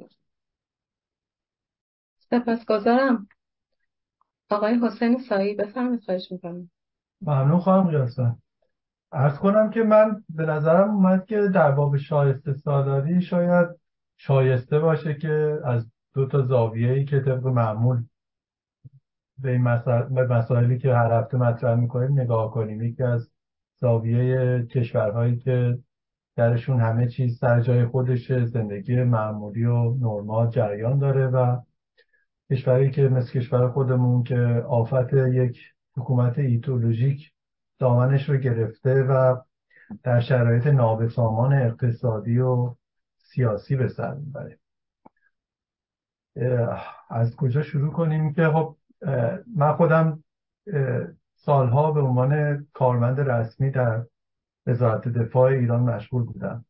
سپاسگزارم. 2.30 3.28
آقای 4.54 4.80
حسین 4.84 5.18
سایی 5.30 5.56
بفرمایید 5.56 6.04
خواهش 6.04 6.32
می‌کنم. 6.32 6.70
ممنون 7.22 7.60
خواهم 7.60 7.90
قیاسم 7.90 8.38
ارز 9.12 9.38
کنم 9.38 9.70
که 9.70 9.84
من 9.84 10.24
به 10.30 10.46
نظرم 10.46 10.90
اومد 10.90 11.26
که 11.26 11.42
در 11.54 11.72
باب 11.72 11.98
شایسته 11.98 12.54
سالاری 12.54 13.22
شاید 13.22 13.68
شایسته 14.18 14.80
باشه 14.80 15.14
که 15.14 15.60
از 15.66 15.92
دو 16.14 16.28
تا 16.28 16.42
زاویه 16.42 16.92
ای 16.92 17.06
که 17.06 17.20
طبق 17.20 17.48
معمول 17.48 18.04
به 19.40 19.52
این 19.52 19.62
مسائلی 20.30 20.78
که 20.78 20.94
هر 20.94 21.12
هفته 21.12 21.38
مطرح 21.38 21.76
می‌کنیم 21.76 22.20
نگاه 22.20 22.52
کنیم. 22.52 22.82
یکی 22.82 23.04
از 23.04 23.32
زاویه 23.80 24.66
کشورهایی 24.66 25.38
که 25.38 25.78
درشون 26.36 26.80
همه 26.80 27.08
چیز 27.08 27.38
سر 27.38 27.62
جای 27.62 27.86
خودش 27.86 28.32
زندگی 28.34 29.04
معمولی 29.04 29.66
و 29.66 29.94
نرمال 29.94 30.50
جریان 30.50 31.00
داره 31.00 31.28
و 31.28 31.58
کشوری 32.52 32.92
که 32.92 33.02
مثل 33.02 33.32
کشور 33.32 33.70
خودمون 33.70 34.24
که 34.24 34.64
آفت 34.68 35.14
یک 35.14 35.60
حکومت 35.98 36.40
ایتولوژیک 36.40 37.32
دامنش 37.80 38.30
رو 38.30 38.38
گرفته 38.38 39.04
و 39.04 39.42
در 40.04 40.20
شرایط 40.20 40.68
نابسامان 40.68 41.54
اقتصادی 41.54 42.40
و 42.40 42.76
سیاسی 43.18 43.76
به 43.76 43.88
سر 43.88 44.14
می‌بره. 44.14 44.60
از 47.10 47.36
کجا 47.36 47.62
شروع 47.62 47.94
کنیم 47.94 48.34
که 48.34 48.50
خب 48.50 48.78
من 49.56 49.74
خودم 49.74 50.24
سالها 51.36 51.92
به 51.92 52.02
عنوان 52.02 52.64
کارمند 52.74 53.20
رسمی 53.20 53.72
در 53.72 54.06
وزارت 54.68 55.08
دفاع 55.08 55.52
ایران 55.52 55.82
مشغول 55.82 56.24
بودم. 56.24 56.66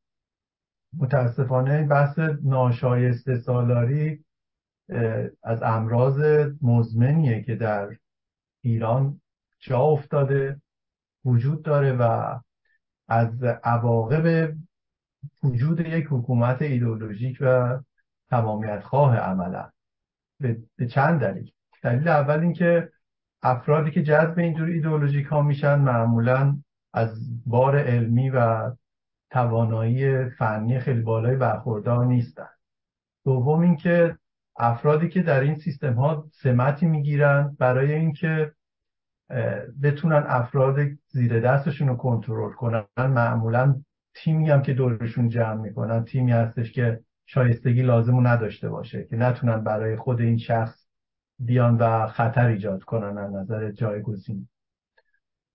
متاسفانه 0.97 1.87
بحث 1.87 2.19
ناشایسته 2.43 3.39
سالاری 3.39 4.25
از 5.43 5.63
امراض 5.63 6.19
مزمنیه 6.61 7.41
که 7.43 7.55
در 7.55 7.97
ایران 8.61 9.21
جا 9.59 9.79
افتاده 9.79 10.61
وجود 11.25 11.63
داره 11.63 11.93
و 11.93 12.39
از 13.07 13.43
عواقب 13.43 14.53
وجود 15.43 15.79
یک 15.79 16.07
حکومت 16.09 16.61
ایدئولوژیک 16.61 17.37
و 17.41 17.79
تمامیت 18.29 18.79
خواه 18.79 19.17
عملا. 19.17 19.69
به 20.75 20.87
چند 20.89 21.19
دلیل؟ 21.19 21.51
دلیل 21.83 22.07
اول 22.07 22.39
اینکه 22.39 22.91
افرادی 23.43 23.91
که 23.91 24.03
جذب 24.03 24.39
اینجور 24.39 24.67
ایدئولوژیک 24.67 25.25
ها 25.25 25.41
میشن 25.41 25.79
معمولا 25.79 26.57
از 26.93 27.41
بار 27.45 27.79
علمی 27.79 28.29
و 28.29 28.71
توانایی 29.29 30.29
فنی 30.29 30.79
خیلی 30.79 31.01
بالای 31.01 31.35
برخوردار 31.35 32.05
نیستن. 32.05 32.49
دوم 33.25 33.59
اینکه 33.59 34.17
افرادی 34.57 35.09
که 35.09 35.21
در 35.21 35.39
این 35.39 35.55
سیستم 35.55 35.93
ها 35.93 36.25
سمتی 36.33 36.85
می‌گیرن 36.85 37.55
برای 37.59 37.93
اینکه 37.93 38.51
بتونن 39.83 40.23
افراد 40.27 40.77
زیر 41.07 41.39
دستشون 41.39 41.87
رو 41.87 41.95
کنترل 41.95 42.51
کنن 42.51 42.85
معمولا 42.97 43.81
تیمی 44.15 44.49
هم 44.49 44.61
که 44.61 44.73
دورشون 44.73 45.29
جمع 45.29 45.61
می‌کنن 45.61 46.05
تیمی 46.05 46.31
هستش 46.31 46.71
که 46.71 46.99
شایستگی 47.25 47.81
لازم 47.81 48.27
نداشته 48.27 48.69
باشه 48.69 49.03
که 49.03 49.15
نتونن 49.15 49.63
برای 49.63 49.95
خود 49.95 50.21
این 50.21 50.37
شخص 50.37 50.85
بیان 51.39 51.77
و 51.77 52.07
خطر 52.07 52.47
ایجاد 52.47 52.83
کنن 52.83 53.17
از 53.17 53.33
نظر 53.33 53.71
جایگزین. 53.71 54.47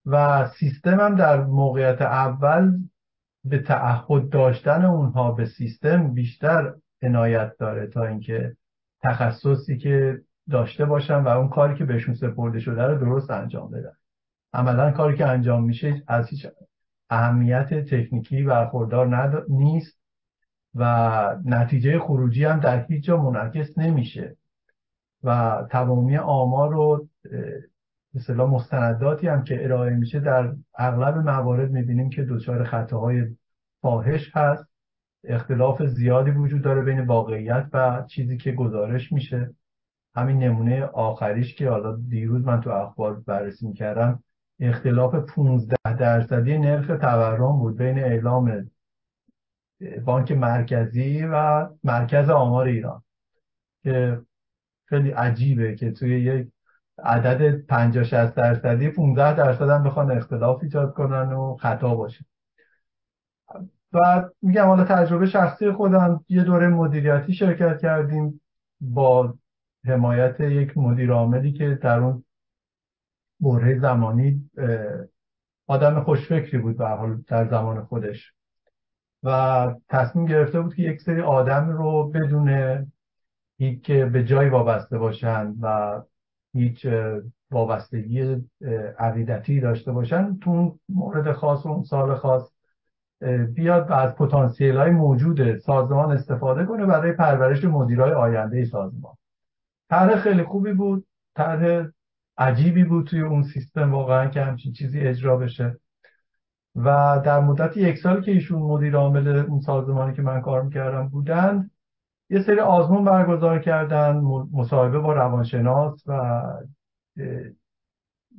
و 0.07 0.47
سیستم 0.59 1.01
هم 1.01 1.15
در 1.15 1.45
موقعیت 1.45 2.03
اول 2.03 2.79
به 3.45 3.59
تعهد 3.59 4.29
داشتن 4.29 4.85
اونها 4.85 5.33
به 5.33 5.47
سیستم 5.47 6.15
بیشتر 6.15 6.75
عنایت 7.03 7.57
داره 7.59 7.87
تا 7.87 8.05
اینکه 8.05 8.57
تخصصی 9.07 9.79
که 9.79 10.21
داشته 10.51 10.85
باشن 10.85 11.23
و 11.23 11.29
اون 11.29 11.49
کاری 11.49 11.75
که 11.75 11.85
بهشون 11.85 12.15
سپرده 12.15 12.61
شده 12.61 12.83
رو 12.83 12.99
درست 12.99 13.31
انجام 13.31 13.71
بدن 13.71 13.93
عملا 14.53 14.91
کاری 14.91 15.17
که 15.17 15.27
انجام 15.27 15.65
میشه 15.65 16.03
از 16.09 16.29
هیچ 16.29 16.47
اهمیت 17.11 17.75
تکنیکی 17.75 18.43
برخوردار 18.43 19.45
نیست 19.49 19.99
و 20.75 21.37
نتیجه 21.45 21.99
خروجی 21.99 22.45
هم 22.45 22.61
در 22.61 22.87
هیچ 22.87 23.05
جا 23.05 23.17
منعکس 23.17 23.79
نمیشه. 23.79 24.37
و 25.25 25.63
تمامی 25.71 26.17
آمار 26.17 26.75
و 26.75 27.09
مثلا 28.15 28.47
مستنداتی 28.47 29.29
هم 29.29 29.45
که 29.45 29.65
ارائه 29.65 29.91
میشه 29.91 30.21
در 30.21 30.53
اغلب 30.79 31.17
موارد 31.17 31.71
می‌بینیم 31.71 32.11
که 32.11 32.25
دچار 32.25 32.65
خطاهای 32.65 33.27
فاحش 33.83 34.31
هست. 34.35 34.65
اختلاف 35.27 35.83
زیادی 35.83 36.31
وجود 36.31 36.63
داره 36.63 36.83
بین 36.83 37.01
واقعیت 37.01 37.67
و 37.73 38.05
چیزی 38.09 38.37
که 38.37 38.53
گزارش 38.53 39.13
میشه. 39.13 39.55
همین 40.15 40.39
نمونه 40.39 40.85
آخریش 40.85 41.55
که 41.55 41.71
حالا 41.71 41.97
دیروز 42.09 42.45
من 42.45 42.61
تو 42.61 42.71
اخبار 42.71 43.21
بررسی 43.21 43.67
می‌کردم 43.67 44.23
اختلاف 44.61 45.15
15 45.15 45.77
درصدی 45.99 46.59
نرخ 46.59 46.87
تورم 46.87 47.59
بود 47.59 47.77
بین 47.77 47.99
اعلام 47.99 48.71
بانک 50.05 50.33
مرکزی 50.33 51.23
و 51.23 51.69
مرکز 51.85 52.31
آمار 52.31 52.67
ایران 52.67 53.03
که 53.83 54.21
خیلی 54.85 55.11
عجیبه 55.11 55.75
که 55.75 55.91
توی 55.91 56.21
یک 56.21 56.49
عدد 56.99 57.67
50 57.67 58.05
60 58.05 58.35
درصدی 58.35 58.89
15 58.89 59.37
درصد 59.37 59.69
هم 59.69 59.83
بخوان 59.83 60.11
اختلاف 60.11 60.63
ایجاد 60.63 60.95
کنن 60.95 61.33
و 61.33 61.57
خطا 61.57 61.95
باشه 61.95 62.25
و 63.93 64.29
میگم 64.43 64.67
حالا 64.67 64.85
تجربه 64.85 65.27
شخصی 65.27 65.73
خودم 65.73 66.25
یه 66.29 66.43
دوره 66.43 66.69
مدیریتی 66.69 67.33
شرکت 67.33 67.81
کردیم 67.81 68.41
با 68.81 69.35
حمایت 69.85 70.41
یک 70.41 70.79
مدیر 70.79 71.13
عاملی 71.13 71.53
که 71.53 71.79
در 71.83 71.99
اون 71.99 72.25
بره 73.41 73.79
زمانی 73.79 74.51
آدم 75.67 76.01
خوشفکری 76.01 76.59
بود 76.59 76.77
به 76.77 76.89
حال 76.89 77.23
در 77.27 77.49
زمان 77.49 77.85
خودش. 77.85 78.33
و 79.23 79.75
تصمیم 79.89 80.27
گرفته 80.27 80.61
بود 80.61 80.75
که 80.75 80.83
یک 80.83 81.01
سری 81.01 81.21
آدم 81.21 81.69
رو 81.69 82.11
بدون 82.11 82.87
هیچ 83.59 83.91
به 83.91 84.25
جای 84.25 84.49
وابسته 84.49 84.99
باشن 84.99 85.55
و 85.61 86.01
هیچ 86.53 86.87
وابستگی 87.51 88.45
عقیدتی 88.99 89.61
داشته 89.61 89.93
باشن 89.93 90.39
تو 90.39 90.79
مورد 90.89 91.33
خاص 91.33 91.67
و 91.67 91.69
اون 91.69 91.83
سال 91.83 92.15
خاص 92.15 92.56
بیاد 93.55 93.91
و 93.91 93.93
از 93.93 94.15
پتانسیل 94.15 94.77
های 94.77 94.91
موجود 94.91 95.59
سازمان 95.59 96.13
استفاده 96.13 96.65
کنه 96.65 96.87
برای 96.87 97.13
پرورش 97.13 97.65
مدیرای 97.65 98.13
آینده 98.13 98.65
سازمان. 98.65 99.15
طرح 99.91 100.17
خیلی 100.17 100.43
خوبی 100.43 100.73
بود. 100.73 101.07
طرح 101.35 101.87
عجیبی 102.39 102.85
بود 102.85 103.07
توی 103.07 103.21
اون 103.21 103.43
سیستم 103.43 103.93
واقعا 103.93 104.27
که 104.27 104.43
همچین 104.43 104.73
چیزی 104.73 105.01
اجرا 105.01 105.37
بشه. 105.37 105.77
و 106.77 107.21
در 107.25 107.41
مدت 107.41 107.77
یک 107.77 107.99
سال 107.99 108.23
که 108.23 108.31
ایشون 108.31 108.63
مدیر 108.63 108.97
عامل 108.97 109.29
اون 109.29 109.61
سازمانی 109.61 110.15
که 110.15 110.23
من 110.23 110.41
کار 110.41 110.63
می‌کردم 110.63 111.09
بودن 111.09 111.71
یه 112.31 112.43
سری 112.43 112.61
آزمون 112.61 113.05
برگزار 113.05 113.59
کردن 113.59 114.17
مصاحبه 114.53 114.99
با 114.99 115.13
روانشناس 115.13 116.03
و 116.07 116.43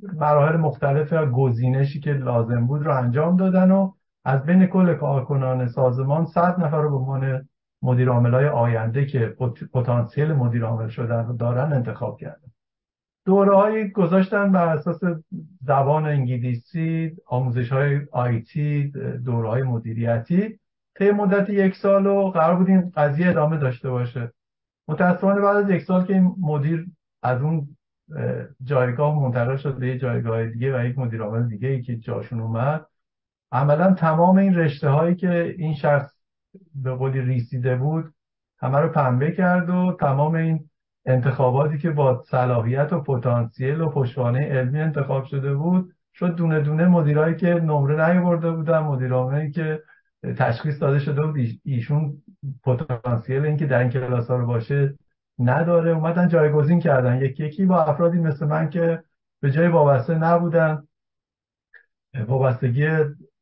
مراحل 0.02 0.56
مختلف 0.56 1.12
گزینشی 1.12 2.00
که 2.00 2.12
لازم 2.12 2.66
بود 2.66 2.82
رو 2.82 2.96
انجام 2.96 3.36
دادن 3.36 3.70
و 3.70 3.92
از 4.28 4.46
بین 4.46 4.66
کل 4.66 4.94
کارکنان 4.94 5.68
سازمان 5.68 6.26
صد 6.26 6.60
نفر 6.60 6.80
رو 6.80 6.90
به 6.90 6.96
عنوان 6.96 7.48
مدیر 7.82 8.08
های 8.08 8.48
آینده 8.48 9.06
که 9.06 9.36
پتانسیل 9.72 10.32
مدیر 10.32 10.64
عامل 10.64 10.88
شدن 10.88 11.26
رو 11.26 11.36
دارن 11.36 11.72
انتخاب 11.72 12.18
کردن. 12.18 12.50
دوره 13.26 13.88
گذاشتن 13.88 14.52
بر 14.52 14.68
اساس 14.68 15.00
زبان 15.64 16.06
انگلیسی 16.06 17.16
آموزش 17.26 17.72
های 17.72 18.00
آیتی 18.12 18.92
دوره 19.24 19.62
مدیریتی. 19.62 20.58
طی 20.98 21.10
مدت 21.10 21.50
یک 21.50 21.76
سال 21.76 22.06
و 22.06 22.30
قرار 22.30 22.56
بود 22.56 22.68
این 22.68 22.92
قضیه 22.96 23.28
ادامه 23.28 23.56
داشته 23.56 23.90
باشه. 23.90 24.32
متاسفانه 24.88 25.40
بعد 25.40 25.56
از 25.56 25.70
یک 25.70 25.82
سال 25.82 26.04
که 26.04 26.14
این 26.14 26.34
مدیر 26.40 26.86
از 27.22 27.42
اون 27.42 27.76
جایگاه 28.64 29.22
منتقل 29.22 29.56
شد 29.56 29.78
به 29.78 29.98
جایگاه 29.98 30.46
دیگه 30.46 30.78
و 30.78 30.84
یک 30.84 30.98
مدیر 30.98 31.22
عامل 31.22 31.48
دیگه 31.48 31.68
ای 31.68 31.82
که 31.82 31.96
جاشون 31.96 32.40
اومد 32.40 32.86
عملا 33.52 33.94
تمام 33.94 34.38
این 34.38 34.54
رشته 34.54 34.88
هایی 34.88 35.14
که 35.14 35.54
این 35.58 35.74
شخص 35.74 36.12
به 36.74 36.94
قولی 36.94 37.20
ریسیده 37.20 37.76
بود 37.76 38.14
همه 38.60 38.78
رو 38.78 38.88
پنبه 38.88 39.32
کرد 39.32 39.70
و 39.70 39.96
تمام 40.00 40.34
این 40.34 40.70
انتخاباتی 41.06 41.78
که 41.78 41.90
با 41.90 42.24
صلاحیت 42.30 42.92
و 42.92 43.00
پتانسیل 43.00 43.80
و 43.80 43.90
پشتوانه 43.90 44.40
علمی 44.40 44.80
انتخاب 44.80 45.24
شده 45.24 45.54
بود 45.54 45.92
شد 46.14 46.34
دونه 46.34 46.60
دونه 46.60 46.86
مدیرایی 46.86 47.36
که 47.36 47.46
نمره 47.46 48.10
نیاورده 48.10 48.50
بودن 48.50 48.78
مدیرانی 48.78 49.50
که 49.50 49.82
تشخیص 50.38 50.82
داده 50.82 50.98
شده 50.98 51.26
بود. 51.26 51.36
ایشون 51.64 52.22
پتانسیل 52.64 53.44
اینکه 53.44 53.66
در 53.66 53.78
این 53.78 53.90
کلاس 53.90 54.28
ها 54.28 54.36
رو 54.36 54.46
باشه 54.46 54.94
نداره. 55.38 55.90
اومدن 55.90 56.28
جایگزین 56.28 56.80
کردن. 56.80 57.22
یکی 57.22 57.44
یکی 57.44 57.66
با 57.66 57.84
افرادی 57.84 58.18
مثل 58.18 58.46
من 58.46 58.70
که 58.70 59.02
به 59.40 59.50
جای 59.50 59.68
وابسته 59.68 60.14
نبودن. 60.14 60.82
وابستگی 62.28 62.86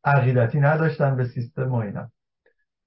عقیدتی 0.07 0.61
نداشتن 0.61 1.17
به 1.17 1.25
سیستم 1.25 1.73
و 1.73 1.75
اینا. 1.75 2.11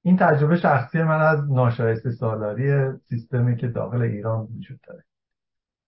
این 0.01 0.17
تجربه 0.17 0.58
شخصی 0.58 1.03
من 1.03 1.21
از 1.21 1.51
ناشایسته 1.51 2.12
سالاری 2.12 2.97
سیستمی 2.97 3.55
که 3.55 3.67
داخل 3.67 4.01
ایران 4.01 4.39
وجود 4.39 4.79
داره. 4.82 5.03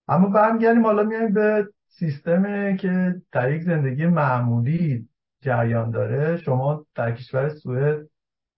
اما 0.08 0.30
برمیگردیم 0.30 0.86
حالا 0.86 1.04
میایم 1.04 1.34
به 1.34 1.67
سیستمی 1.88 2.78
که 2.78 3.22
در 3.32 3.52
یک 3.52 3.63
زندگی 3.63 4.06
معمولی 4.06 5.10
جریان 5.41 5.91
داره. 5.91 6.38
شما 6.38 6.86
در 6.96 7.12
کشور 7.12 7.50
سوئد 7.50 8.08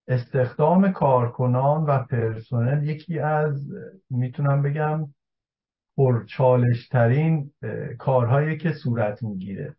استخدام 0.08 0.92
کارکنان 0.92 1.86
و 1.86 2.04
پرسنل 2.04 2.88
یکی 2.88 3.20
از 3.20 3.68
می‌تونم 4.10 4.62
بگم 4.62 5.08
پرچالش 5.98 6.88
ترین 6.88 7.52
کارهایی 7.98 8.58
که 8.58 8.72
صورت 8.74 9.24
می‌گیره. 9.24 9.76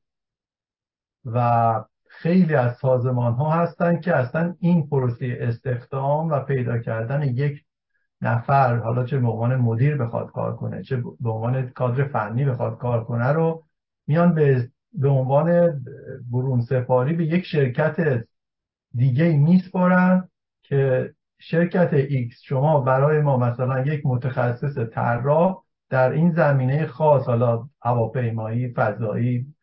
و 1.24 1.85
خیلی 2.18 2.55
از 2.55 2.77
سازمان 2.77 3.33
ها 3.33 3.50
هستن 3.50 4.00
که 4.00 4.16
اصلا 4.16 4.55
این 4.61 4.88
پروسه 4.88 5.38
استخدام 5.40 6.29
و 6.29 6.40
پیدا 6.40 6.79
کردن 6.79 7.22
یک 7.22 7.64
نفر 8.20 8.77
حالا 8.77 9.05
چه 9.05 9.18
به 9.18 9.29
عنوان 9.29 9.57
مدیر 9.57 9.96
بخواد 9.96 10.33
کار 10.33 10.57
کنه 10.57 10.83
چه 10.83 11.03
به 11.20 11.31
عنوان 11.31 11.68
کادر 11.68 12.05
فنی 12.05 12.44
بخواد 12.44 12.79
کار 12.79 13.05
کنه 13.05 13.27
رو 13.33 13.64
میان 14.07 14.35
به 14.35 14.70
به 14.92 15.09
عنوان 15.09 15.81
برون 16.33 16.61
سپاری 16.61 17.12
به 17.12 17.24
یک 17.24 17.44
شرکت 17.44 18.24
دیگه 18.94 19.37
میسپارن 19.37 20.29
که 20.62 21.14
شرکت 21.38 22.09
X 22.09 22.42
شما 22.42 22.81
برای 22.81 23.20
ما 23.20 23.37
مثلا 23.37 23.87
یک 23.87 24.07
متخصص 24.07 24.79
طراح 24.79 25.62
در 25.90 26.11
این 26.11 26.33
زمینه 26.33 26.87
خاص 26.87 27.27
حالا 27.27 27.68
هواپیمایی 27.83 28.72
فضایی 28.72 29.55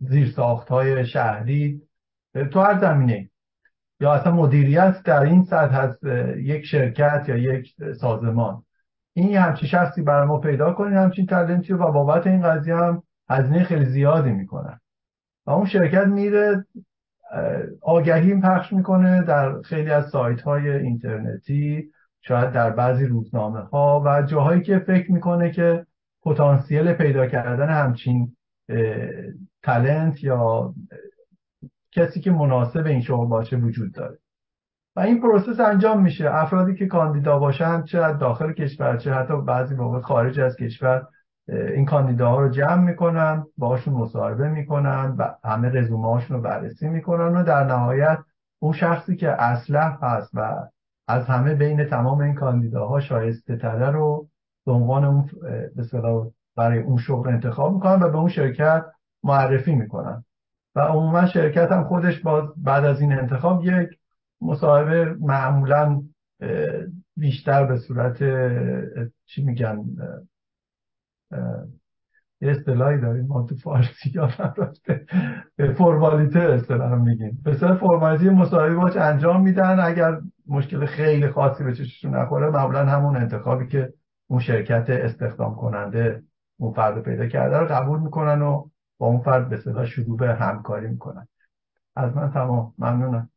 زیرساخت 0.00 0.68
های 0.68 1.06
شهری 1.06 1.82
تو 2.50 2.60
هر 2.60 2.80
زمینه 2.80 3.30
یا 4.00 4.12
اصلا 4.12 4.32
مدیریت 4.32 5.02
در 5.02 5.22
این 5.22 5.44
سطح 5.44 5.78
از 5.78 5.98
یک 6.36 6.64
شرکت 6.64 7.24
یا 7.28 7.36
یک 7.36 7.74
سازمان. 8.00 8.64
این 9.14 9.36
همچین 9.36 9.68
شخصی 9.68 10.02
برای 10.02 10.26
ما 10.26 10.38
پیدا 10.38 10.72
کنین 10.72 10.98
همچین 10.98 11.26
تلنتی 11.26 11.72
و 11.72 11.92
بابت 11.92 12.26
این 12.26 12.42
قضیه 12.42 12.76
هم 12.76 13.02
هزینه 13.28 13.64
خیلی 13.64 13.84
زیادی 13.84 14.30
می‌کنن. 14.30 14.80
و 15.46 15.50
اون 15.50 15.66
شرکت 15.66 16.06
میره 16.06 16.66
آگهی 17.82 18.40
پخش 18.40 18.72
می‌کنه 18.72 19.22
در 19.22 19.62
خیلی 19.62 19.90
از 19.90 20.08
سایت 20.08 20.42
های 20.42 20.70
اینترنتی 20.70 21.90
شاید 22.20 22.52
در 22.52 22.70
بعضی 22.70 23.06
روزنامه 23.06 23.60
ها 23.60 24.02
و 24.06 24.22
جاهایی 24.22 24.62
که 24.62 24.78
فکر 24.78 25.12
می‌کنه 25.12 25.50
که 25.50 25.86
پتانسیل 26.22 26.92
پیدا 26.92 27.26
کردن 27.26 27.68
همچین 27.68 28.36
talent 29.64 30.24
یا 30.24 30.74
کسی 31.92 32.20
که 32.20 32.30
مناسب 32.30 32.86
این 32.86 33.00
شغل 33.00 33.26
باشه 33.26 33.56
وجود 33.56 33.92
داره. 33.92 34.18
و 34.96 35.00
این 35.00 35.20
process 35.20 35.60
انجام 35.60 36.02
میشه. 36.02 36.34
افرادی 36.34 36.74
که 36.74 36.86
کاندیدا 36.86 37.38
باشن 37.38 37.82
چه 37.82 38.12
داخل 38.12 38.52
کشور 38.52 38.96
چه 38.96 39.14
حتی 39.14 39.40
بعضی 39.40 39.74
موقع 39.74 40.00
خارج 40.00 40.40
از 40.40 40.56
کشور 40.56 41.06
این 41.48 41.84
کاندیداها 41.84 42.40
رو 42.40 42.48
جمع 42.48 42.84
می‌کنن 42.84 43.46
باشون 43.58 43.94
مصاحبه 43.94 44.48
می‌کنن 44.48 45.14
و 45.18 45.34
همه 45.44 45.68
رزومه 45.68 46.08
هاشون 46.08 46.36
رو 46.36 46.42
بررسی 46.42 46.88
می‌کنن 46.88 47.36
و 47.36 47.44
در 47.44 47.64
نهایت 47.64 48.18
اون 48.58 48.72
شخصی 48.72 49.16
که 49.16 49.42
اصلح 49.42 49.98
هست 50.02 50.30
و 50.34 50.68
از 51.08 51.26
همه 51.26 51.54
بین 51.54 51.84
تمام 51.84 52.20
این 52.20 52.34
کاندیداها 52.34 53.00
شایسته 53.00 53.56
تره 53.56 53.90
رو 53.90 54.28
به 54.66 54.72
عنوان 54.72 55.04
اون 55.04 55.30
برای 56.56 56.78
اون 56.78 56.96
شغل 56.96 57.28
انتخاب 57.28 57.74
می‌کنن 57.74 58.02
و 58.02 58.08
به 58.08 58.18
اون 58.18 58.28
شرکت 58.28 58.84
معرفی 59.24 59.74
می‌کنن. 59.74 60.24
و 60.74 60.80
عموما 60.80 61.26
شرکت 61.26 61.72
هم 61.72 61.84
خودش 61.84 62.22
بعد 62.56 62.84
از 62.84 63.00
این 63.00 63.12
انتخاب 63.12 63.64
یک 63.64 63.88
مصاحبه 64.40 65.16
معمولا 65.20 66.02
بیشتر 67.16 67.64
به 67.64 67.76
صورت 67.76 68.18
چی 69.26 69.44
میگن 69.44 69.84
یه 72.40 72.50
اصطلاحی 72.50 73.00
داریم 73.00 73.26
ما 73.26 73.42
تو 73.42 73.56
فارسی 73.56 74.12
رفته. 74.58 75.06
فرمالیته 75.78 76.40
اصطلاح 76.40 76.94
میگیم. 76.94 77.40
به 77.44 77.56
صورت 77.56 77.78
فرمالیته 77.78 78.30
مصاحبه 78.30 78.74
باش 78.74 78.96
انجام 78.96 79.42
میدن. 79.42 79.80
اگر 79.80 80.20
مشکل 80.46 80.86
خیلی 80.86 81.28
خاصی 81.28 81.64
به 81.64 81.74
چششون 81.74 82.16
نخوره 82.16 82.50
معمولا 82.50 82.86
همون 82.86 83.16
انتخابی 83.16 83.66
که 83.66 83.92
اون 84.26 84.40
شرکت 84.40 84.86
استخدام 84.88 85.54
کننده 85.56 86.22
اون 86.56 86.72
فرد 86.72 87.02
پیدا 87.02 87.26
کرده 87.26 87.58
رو 87.58 87.66
قبول 87.66 88.00
می‌کنن 88.00 88.42
و 88.42 88.68
با 88.98 89.06
اون 89.06 89.20
فرد 89.22 89.48
به 89.48 89.60
صدا 89.60 89.86
شروع 89.86 90.16
به 90.16 90.34
همکاری 90.34 90.88
می‌کنن. 90.88 91.28
از 91.96 92.16
من 92.16 92.30
تمام. 92.32 92.74
ممنونم. 92.78 93.30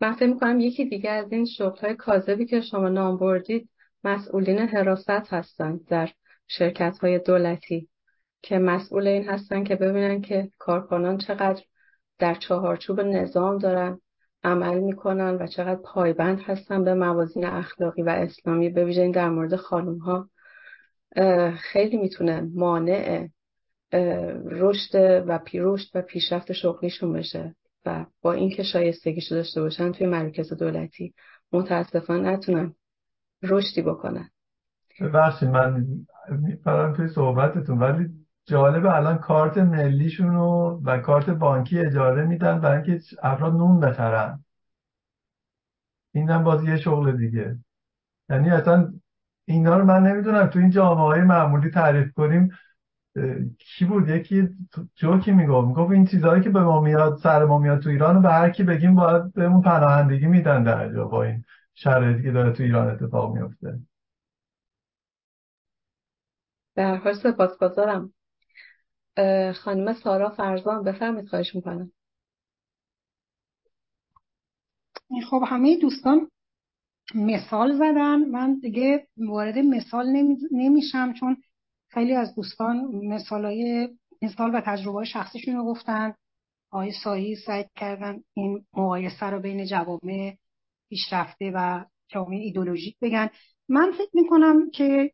من 0.00 0.12
فکر 0.12 0.26
می‌کنم 0.26 0.60
یکی 0.60 0.84
دیگه 0.84 1.10
از 1.10 1.32
این 1.32 1.46
شغل 1.46 1.78
های 1.78 1.94
کاذبی 1.94 2.46
که 2.46 2.60
شما 2.60 2.88
نام 2.88 3.16
بردید 3.16 3.68
مسئولین 4.04 4.58
حراست 4.58 5.32
هستند 5.32 5.86
در 5.86 6.10
شرکت 6.46 6.98
های 6.98 7.18
دولتی 7.18 7.88
که 8.42 8.58
مسئول 8.58 9.06
این 9.06 9.28
هستن 9.28 9.64
که 9.64 9.76
ببینن 9.76 10.20
که 10.20 10.50
کارکنان 10.58 11.18
چقدر 11.18 11.62
در 12.18 12.34
چهارچوب 12.34 13.00
نظام 13.00 13.58
دارن 13.58 14.00
عمل 14.44 14.80
می‌کنن 14.80 15.34
و 15.34 15.46
چقدر 15.46 15.80
پایبند 15.80 16.40
هستن 16.40 16.84
به 16.84 16.94
موازین 16.94 17.44
اخلاقی 17.44 18.02
و 18.02 18.08
اسلامی 18.08 18.68
به 18.68 19.10
در 19.14 19.28
مورد 19.28 19.56
خانم 19.56 19.98
ها 19.98 20.30
خیلی 21.56 21.96
می‌تونه 21.96 22.40
مانع 22.54 23.28
رشد 24.44 25.24
و 25.28 25.38
پیرشد 25.38 25.88
و 25.94 26.02
پیشرفت 26.02 26.52
شغلیشون 26.52 27.12
بشه 27.12 27.54
و 27.86 28.06
با 28.22 28.32
اینکه 28.32 28.62
شایستگیشو 28.62 29.34
داشته 29.34 29.60
باشن 29.60 29.92
توی 29.92 30.06
مرکز 30.06 30.52
دولتی. 30.52 31.14
متاسفانه 31.52 32.30
نتونن 32.30 32.74
رشدی 33.42 33.82
بکنن. 33.82 34.30
ببخشید 35.00 35.48
من 35.48 35.86
میپرم 36.28 36.92
توی 36.92 37.08
صحبتتون 37.08 37.78
ولی 37.78 38.08
جالبه 38.46 38.96
الان 38.96 39.18
کارت 39.18 39.58
ملیشون 39.58 40.30
رو 40.30 40.80
و 40.84 40.98
کارت 40.98 41.30
بانکی 41.30 41.78
اجاره 41.78 42.26
میدن 42.26 42.60
برای 42.60 42.76
اینکه 42.76 43.04
افراد 43.22 43.52
نون 43.52 43.80
بخرن. 43.80 44.44
اینم 46.14 46.44
باز 46.44 46.64
یه 46.64 46.76
شغل 46.76 47.16
دیگه. 47.16 47.56
یعنی 48.28 48.50
اصلا 48.50 48.92
اینا 49.52 49.76
رو 49.78 49.84
من 49.84 50.02
نمی‌دونم. 50.02 50.46
تو 50.46 50.58
این 50.58 50.70
جامعه 50.70 51.04
های 51.04 51.20
معمولی 51.20 51.70
تعریف 51.70 52.12
کنیم 52.12 52.50
کی 53.58 53.84
بود؟ 53.84 54.08
یکی 54.08 54.48
جوکی 54.94 55.32
می‌گفت. 55.32 55.68
می‌گفت 55.68 55.90
این 55.90 56.06
چیزهایی 56.06 56.42
که 56.42 56.50
به 56.50 56.60
ما 56.60 56.80
میاد 56.80 57.18
سر 57.22 57.44
ما 57.44 57.58
میاد 57.58 57.80
تو 57.80 57.90
ایران 57.90 58.16
و 58.16 58.20
به 58.20 58.28
هر 58.28 58.50
کی 58.50 58.62
بگیم 58.62 58.94
باید 58.94 59.32
بهمون 59.32 59.62
پناهندگی 59.62 60.26
میدن 60.26 60.62
در 60.62 60.94
جا 60.94 61.04
با 61.04 61.22
این 61.22 61.44
شرایطی 61.74 62.22
که 62.22 62.30
داره 62.30 62.52
تو 62.52 62.62
ایران 62.62 62.90
اتفاق 62.90 63.36
میفته 63.36 63.78
در 66.74 66.96
حال 66.96 67.14
سپاسگزارم. 67.14 68.12
خانم 69.54 69.94
سارا 69.94 70.30
فرزان 70.30 70.84
بفرمید 70.84 71.28
خواهش 71.28 71.54
می‌کنم. 71.54 71.92
خب 75.30 75.42
همه 75.48 75.78
دوستان 75.80 76.30
مثال 77.14 77.74
زدن 77.76 78.16
من 78.16 78.58
دیگه 78.58 79.06
وارد 79.16 79.58
مثال 79.58 80.36
نمیشم 80.50 81.12
چون 81.12 81.36
خیلی 81.88 82.14
از 82.14 82.34
دوستان 82.34 82.76
مثالای 82.92 83.88
مثال 84.22 84.54
و 84.54 84.60
تجربه 84.60 85.04
شخصیشون 85.04 85.56
رو 85.56 85.64
گفتن. 85.64 86.14
آقای 86.72 86.92
سایی 87.04 87.36
سعی 87.36 87.64
کردن 87.76 88.20
این 88.34 88.64
مقایسه 88.72 89.26
رو 89.26 89.40
بین 89.40 89.66
جوامع 89.66 90.34
پیشرفته 90.88 91.52
و 91.54 91.84
جامعه 92.08 92.38
ایدولوژیک 92.38 92.96
بگن. 93.02 93.30
من 93.68 93.92
فکر 93.92 94.10
می‌کنم 94.14 94.70
که 94.70 95.12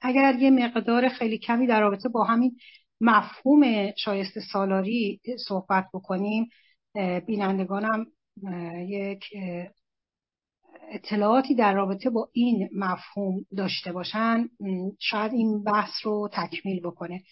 اگر 0.00 0.34
یه 0.38 0.50
مقدار 0.50 1.08
خیلی 1.08 1.38
کمی 1.38 1.66
در 1.66 1.80
رابطه 1.80 2.08
با 2.08 2.24
همین 2.24 2.56
مفهوم 3.00 3.90
شایسته 3.96 4.40
سالاری 4.52 5.20
صحبت 5.48 5.88
بکنیم 5.94 6.48
بینندگانم 7.26 8.06
یک 8.88 9.24
اطلاعاتی 10.90 11.54
در 11.54 11.74
رابطه 11.74 12.10
با 12.10 12.28
این 12.32 12.68
مفهوم 12.72 13.46
داشته 13.56 13.92
باشن 13.92 14.48
شاید 15.00 15.32
این 15.32 15.64
بحث 15.64 15.92
رو 16.02 16.28
تکمیل 16.32 16.80
بکنه. 16.80 17.22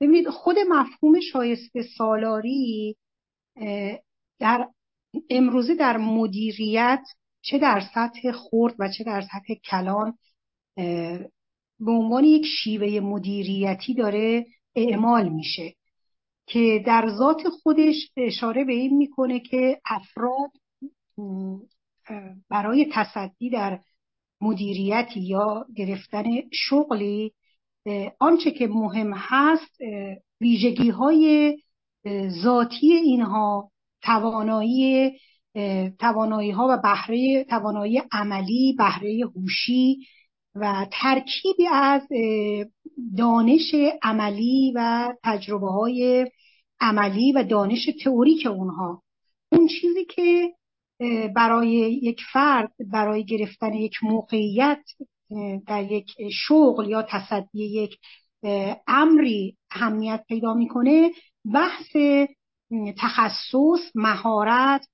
ببینید 0.00 0.28
خود 0.28 0.56
مفهوم 0.68 1.20
شایسته 1.20 1.82
سالاری 1.98 2.96
در 4.38 4.68
امروزه 5.30 5.74
در 5.74 5.96
مدیریت 5.96 7.02
چه 7.42 7.58
در 7.58 7.82
سطح 7.94 8.32
خرد 8.32 8.74
و 8.78 8.88
چه 8.98 9.04
در 9.04 9.20
سطح 9.20 9.54
کلان 9.70 10.18
به 11.80 11.90
عنوان 11.90 12.24
یک 12.24 12.46
شیوه 12.62 13.00
مدیریتی 13.00 13.94
داره 13.94 14.46
اعمال 14.76 15.28
میشه 15.28 15.74
که 16.46 16.82
در 16.86 17.08
ذات 17.18 17.48
خودش 17.48 18.10
اشاره 18.16 18.64
به 18.64 18.72
این 18.72 18.96
می‌کنه 18.96 19.40
که 19.40 19.80
افراد 19.84 20.50
برای 22.50 22.86
تصدی 22.92 23.50
در 23.50 23.80
مدیریتی 24.40 25.20
یا 25.20 25.66
گرفتن 25.76 26.24
شغلی 26.52 27.32
آنچه 28.18 28.50
که 28.50 28.66
مهم 28.66 29.12
هست 29.14 29.76
ویژگی 30.40 30.90
های 30.90 31.56
ذاتی 32.42 32.92
اینها 32.92 33.70
توانایی 34.02 35.12
توانایی 35.98 36.50
ها 36.50 36.66
و 36.70 36.76
بهره 36.82 37.44
توانایی 37.44 38.02
عملی 38.12 38.74
بهره 38.78 39.20
هوشی 39.36 39.98
و 40.54 40.86
ترکیبی 40.92 41.66
از 41.72 42.02
دانش 43.18 43.74
عملی 44.02 44.72
و 44.76 45.08
تجربه 45.24 45.66
های 45.66 46.26
عملی 46.80 47.32
و 47.32 47.42
دانش 47.42 47.90
تئوریک 48.04 48.46
اونها. 48.46 49.02
اون 49.52 49.68
چیزی 49.68 50.04
که 50.04 50.52
برای 51.36 51.68
یک 52.02 52.20
فرد 52.32 52.72
برای 52.92 53.24
گرفتن 53.24 53.74
یک 53.74 53.94
موقعیت 54.02 54.82
در 55.66 55.92
یک 55.92 56.10
شغل 56.32 56.88
یا 56.88 57.02
تصدی 57.02 57.64
یک 57.64 57.98
امری 58.86 59.56
اهمیت 59.70 60.24
پیدا 60.28 60.54
می‌کنه 60.54 61.10
بحث 61.54 61.96
تخصص 62.98 63.90
مهارت 63.94 64.88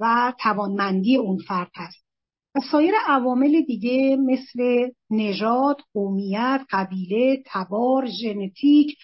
و 0.00 0.32
توانمندی 0.40 1.16
اون 1.16 1.38
فرد 1.38 1.70
هست. 1.74 2.06
و 2.54 2.60
سایر 2.72 2.94
عوامل 3.06 3.60
دیگه 3.60 4.16
مثل 4.16 4.90
نژاد، 5.10 5.80
قومیت، 5.94 6.60
قبیله، 6.70 7.42
تبار، 7.46 8.06
ژنتیک، 8.06 8.98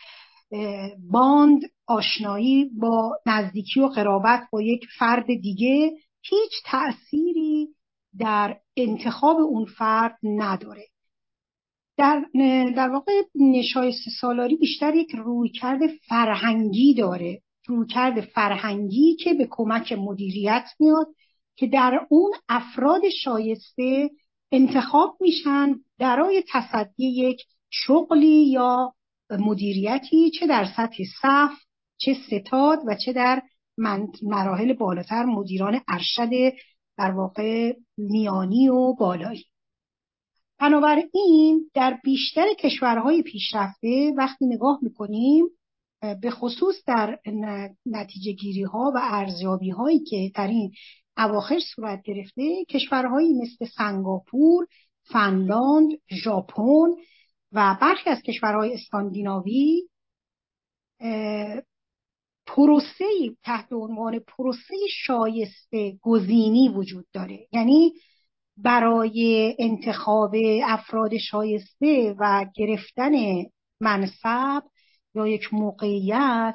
باند، 1.10 1.60
آشنایی 1.86 2.70
با 2.80 3.18
نزدیکی 3.26 3.80
و 3.80 3.86
قرابت 3.86 4.42
با 4.52 4.62
یک 4.62 4.86
فرد 4.98 5.26
دیگه 5.26 5.92
هیچ 6.22 6.52
تأثیری 6.64 7.68
در 8.18 8.60
انتخاب 8.76 9.36
اون 9.36 9.64
فرد 9.64 10.18
نداره. 10.22 10.86
در, 11.96 12.24
در 12.76 12.88
واقع 12.88 13.12
نشایست 13.34 14.08
سالاری 14.20 14.56
بیشتر 14.56 14.94
یک 14.94 15.10
رویکرد 15.14 15.80
فرهنگی 16.08 16.94
داره. 16.94 17.42
رویکرد 17.66 18.20
فرهنگی 18.20 19.16
که 19.16 19.34
به 19.34 19.46
کمک 19.50 19.92
مدیریت 19.92 20.68
میاد 20.80 21.06
که 21.56 21.66
در 21.66 22.06
اون 22.08 22.32
افراد 22.48 23.08
شایسته 23.08 24.10
انتخاب 24.52 25.16
میشن 25.20 25.74
برای 25.98 26.44
تصدی 26.52 27.06
یک 27.06 27.42
شغلی 27.70 28.50
یا 28.50 28.94
مدیریتی 29.30 30.30
چه 30.30 30.46
در 30.46 30.64
سطح 30.76 31.04
صف 31.22 31.50
چه 31.98 32.14
ستاد 32.14 32.78
و 32.86 32.94
چه 33.04 33.12
در 33.12 33.42
مراحل 34.22 34.72
بالاتر 34.72 35.24
مدیران 35.24 35.80
ارشد 35.88 36.56
در 36.98 37.10
واقع 37.10 37.72
میانی 37.96 38.68
و 38.68 38.94
بالایی. 38.94 39.44
بنابراین 40.58 41.70
در 41.74 41.98
بیشتر 42.04 42.54
کشورهای 42.58 43.22
پیشرفته 43.22 44.14
وقتی 44.16 44.46
نگاه 44.46 44.78
می‌کنیم 44.82 45.44
به 46.22 46.30
خصوص 46.30 46.74
در 46.86 47.18
نتیجه 47.86 48.32
گیری 48.32 48.62
ها 48.62 48.92
و 48.94 49.00
ارزیابی 49.02 49.70
هایی 49.70 50.00
که 50.00 50.30
در 50.34 50.46
این 50.46 50.72
اواخر 51.16 51.58
صورت 51.74 52.02
گرفته 52.02 52.64
کشورهایی 52.64 53.34
مثل 53.34 53.66
سنگاپور، 53.76 54.66
فنلاند، 55.02 55.90
ژاپن 56.24 56.90
و 57.52 57.76
برخی 57.80 58.10
از 58.10 58.22
کشورهای 58.22 58.74
اسکاندیناوی 58.74 59.88
پروسه 62.56 63.04
تحت 63.42 63.72
عنوان 63.72 64.18
پروسه 64.18 64.74
شایسته 64.90 65.98
گزینی 66.02 66.68
وجود 66.68 67.06
داره. 67.12 67.46
یعنی 67.52 67.92
برای 68.56 69.54
انتخاب 69.58 70.34
افراد 70.64 71.16
شایسته 71.16 72.14
و 72.18 72.46
گرفتن 72.54 73.12
منصب 73.80 74.62
یا 75.14 75.26
یک 75.26 75.54
موقعیت 75.54 76.54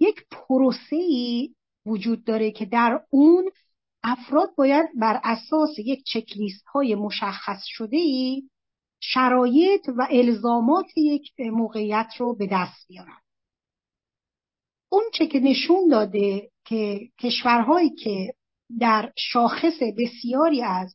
یک 0.00 0.16
پروسه 0.30 0.98
وجود 1.86 2.24
داره 2.24 2.50
که 2.50 2.64
در 2.64 3.00
اون 3.10 3.50
افراد 4.02 4.54
باید 4.56 4.86
بر 5.00 5.20
اساس 5.24 5.78
یک 5.78 6.04
چکلیست 6.04 6.66
های 6.66 6.94
مشخص 6.94 7.60
شده 7.64 7.96
ای 7.96 8.42
شرایط 9.00 9.88
و 9.96 10.06
الزامات 10.10 10.86
یک 10.96 11.32
موقعیت 11.40 12.08
رو 12.18 12.34
به 12.34 12.48
دست 12.52 12.88
بیارن. 12.88 13.23
اون 14.94 15.04
چه 15.12 15.26
که 15.26 15.40
نشون 15.40 15.88
داده 15.88 16.50
که 16.64 17.00
کشورهایی 17.20 17.90
که 17.90 18.34
در 18.80 19.12
شاخص 19.16 19.82
بسیاری 19.98 20.62
از 20.62 20.94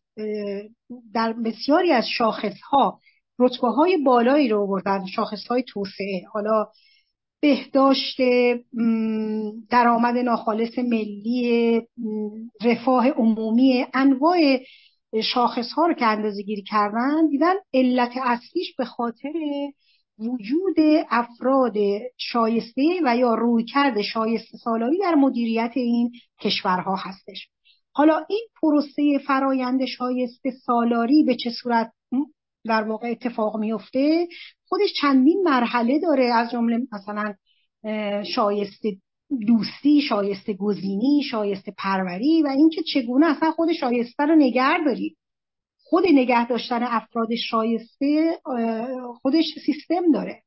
در 1.14 1.34
بسیاری 1.34 1.92
از 1.92 2.06
شاخص 2.18 2.62
ها 2.72 3.00
رتبه 3.40 3.68
های 3.68 3.98
بالایی 3.98 4.48
رو 4.48 4.68
بردن 4.68 5.06
شاخص 5.06 5.48
های 5.48 5.64
توسعه 5.64 6.24
حالا 6.34 6.68
بهداشت 7.42 8.22
درآمد 9.70 10.18
ناخالص 10.18 10.80
ملی 10.80 11.82
رفاه 12.64 13.10
عمومی 13.10 13.86
انواع 13.94 14.38
شاخص 15.34 15.72
ها 15.72 15.86
رو 15.88 15.94
که 15.94 16.06
اندازه 16.06 16.42
گیری 16.42 16.64
کردن 16.64 17.28
دیدن 17.30 17.54
علت 17.74 18.12
اصلیش 18.24 18.76
به 18.76 18.86
خاطر 18.86 19.32
وجود 20.20 20.76
افراد 21.10 21.74
شایسته 22.18 23.02
و 23.06 23.18
یا 23.18 23.34
رویکرد 23.34 24.02
شایسته 24.02 24.58
سالاری 24.58 24.98
در 25.00 25.16
مدیریت 25.16 25.72
این 25.76 26.12
کشورها 26.42 26.96
هستش. 26.96 27.48
حالا 27.92 28.26
این 28.30 28.48
پروسه 28.62 29.20
فرایند 29.28 29.86
شایسته 29.86 30.52
سالاری 30.66 31.24
به 31.24 31.36
چه 31.36 31.50
صورت 31.50 31.92
در 32.66 32.84
واقع 32.84 33.08
اتفاق 33.08 33.58
میفته؟ 33.58 34.28
خودش 34.68 34.94
چندین 35.02 35.42
مرحله 35.46 36.00
داره 36.00 36.34
از 36.34 36.52
جمله 36.52 36.80
مثلا 36.92 37.34
شایسته 38.24 38.98
دوستی 39.48 40.02
شایسته 40.02 40.54
گزینی 40.54 41.24
شایسته 41.32 41.74
پروری 41.78 42.42
و 42.42 42.48
اینکه 42.48 42.82
چگونه 42.94 43.26
اصلا 43.26 43.52
خود 43.52 43.74
شایسته 43.74 44.26
رو 44.26 44.36
نگر 44.36 44.80
دارید 44.86 45.18
خود 45.90 46.04
نگه 46.14 46.48
داشتن 46.48 46.84
افراد 46.84 47.36
شایسته 47.36 48.40
خودش 49.22 49.46
سیستم 49.66 50.12
داره. 50.12 50.44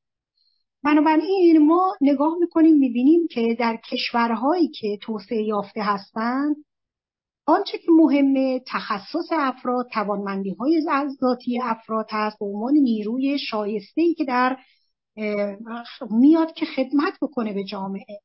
بنابراین 0.85 1.67
ما 1.67 1.97
نگاه 2.01 2.37
می‌کنیم 2.41 2.77
می‌بینیم 2.77 3.27
که 3.31 3.57
در 3.61 3.79
کشورهایی 3.91 4.69
که 4.69 4.99
توسعه 5.03 5.43
یافته 5.43 5.83
هستند 5.83 6.57
آنچه 7.47 7.79
که 7.79 7.91
مهمه 7.91 8.61
تخصص 8.67 9.29
افراد 9.33 9.89
توانمندی 9.93 10.51
های 10.51 10.83
ذاتی 11.21 11.61
افراد 11.63 12.07
هست. 12.11 12.39
به 12.39 12.45
عنوان 12.45 12.75
نیروی 12.75 13.39
شایسته 13.39 14.03
ای 14.03 14.15
که 14.15 14.25
در 14.25 14.57
میاد 16.11 16.53
که 16.53 16.67
خدمت 16.67 17.13
بکنه 17.23 17.53
به 17.53 17.65
جامعه. 17.65 18.21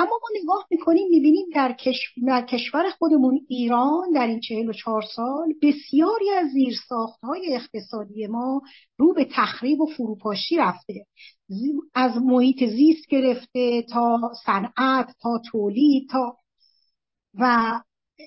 اما 0.00 0.10
ما 0.22 0.40
نگاه 0.42 0.66
می‌کنیم 0.70 1.08
می‌بینیم 1.10 1.46
در, 1.54 1.76
در 2.26 2.46
کشور 2.46 2.90
خودمون 2.90 3.40
ایران 3.48 4.12
در 4.14 4.26
این 4.26 4.40
چهل 4.40 4.68
و 4.68 4.72
چهار 4.72 5.02
سال 5.16 5.54
بسیاری 5.62 6.30
از 6.30 6.50
زیرساخت 6.50 7.20
های 7.20 7.54
اقتصادی 7.54 8.26
ما 8.26 8.62
رو 8.98 9.14
به 9.14 9.28
تخریب 9.32 9.80
و 9.80 9.86
فروپاشی 9.86 10.56
رفته. 10.56 11.06
از 11.94 12.16
محیط 12.16 12.64
زیست 12.64 13.06
گرفته 13.08 13.82
تا 13.82 14.32
صنعت 14.46 15.14
تا 15.22 15.40
تولید 15.50 16.08
تا 16.10 16.36
و 17.34 17.72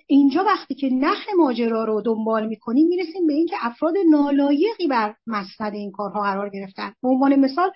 اینجا 0.08 0.44
وقتی 0.44 0.76
که 0.76 0.90
نخ 0.90 1.28
ماجرا 1.38 1.84
رو 1.84 2.02
دنبال 2.02 2.48
می‌کنیم 2.48 2.88
می‌رسیم 2.88 3.28
به 3.28 3.34
اینکه 3.34 3.56
افراد 3.62 3.94
نالایقی 4.10 4.88
بر 4.88 5.16
مسند 5.28 5.74
این 5.74 5.92
کارها 5.92 6.22
قرار 6.22 6.50
گرفتن. 6.50 6.94
به 7.02 7.10
عنوان 7.10 7.36
مثال 7.36 7.72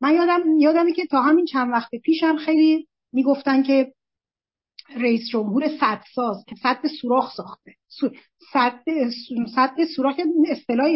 من 0.00 0.14
یادم 0.14 0.58
یادمه 0.58 0.92
که 0.92 1.06
تا 1.06 1.22
همین 1.22 1.44
چند 1.44 1.72
وقت 1.72 1.94
پیشم 1.94 2.36
خیلی 2.36 2.88
می‌گفتن 3.12 3.62
که 3.62 3.94
رئیس 4.96 5.28
جمهور 5.30 5.68
سدساز 5.68 6.44
که 6.48 6.54
صد 6.62 6.86
سوراخ 7.00 7.34
ساخته. 7.34 7.74
صد 8.52 8.80
صد 9.54 9.84
سوراخ 9.96 10.16
اصطلاح 10.50 10.90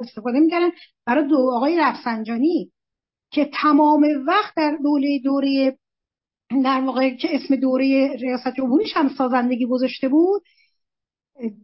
استفاده 0.00 0.40
می‌کردن 0.40 0.70
برای 1.06 1.28
دو 1.28 1.50
آقای 1.54 1.76
رفسنجانی 1.78 2.72
که 3.30 3.50
تمام 3.62 4.06
وقت 4.26 4.54
در 4.56 4.78
دوره 4.82 5.18
دوره 5.24 5.78
در 6.64 6.80
واقع 6.80 7.16
که 7.16 7.28
اسم 7.34 7.56
دوره 7.56 8.16
ریاست 8.16 8.54
جمهوریش 8.56 8.96
هم 8.96 9.08
سازندگی 9.08 9.66
گذاشته 9.66 10.08
بود 10.08 10.42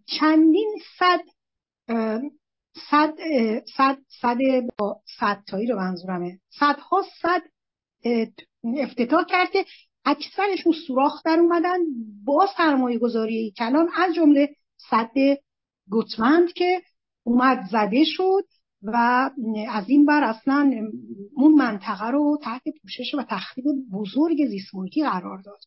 چندین 0.07 0.73
صد 0.99 1.21
صد 2.91 3.15
صد 3.77 3.99
صد 4.09 4.39
با 4.79 5.01
صد 5.19 5.43
تایی 5.47 5.67
رو 5.67 5.77
منظورمه. 5.77 6.39
صدها 6.51 7.03
صد 7.23 7.43
افتتاح 8.65 9.25
کرد 9.25 9.51
که 9.51 9.65
اکثرشون 10.05 10.73
سوراخ 10.87 11.23
در 11.25 11.39
اومدن. 11.39 11.79
با 12.25 12.49
سرمایه 12.57 12.99
گذاری 12.99 13.55
کلان 13.57 13.89
از 13.97 14.15
جمله 14.15 14.57
صد 14.91 15.11
گوتمند 15.91 16.53
که 16.53 16.83
اومد 17.25 17.69
زده 17.71 18.05
شد 18.05 18.45
و 18.83 19.31
از 19.71 19.89
این 19.89 20.07
بر 20.07 20.25
اصلا 20.25 20.73
اون 21.37 21.55
منطقه 21.55 22.11
رو 22.11 22.39
تحت 22.43 22.63
پوشش 22.83 23.15
و 23.15 23.23
تخریب 23.31 23.65
بزرگ 23.93 24.47
زیستمحیطی 24.47 25.03
قرار 25.03 25.39
داد. 25.39 25.61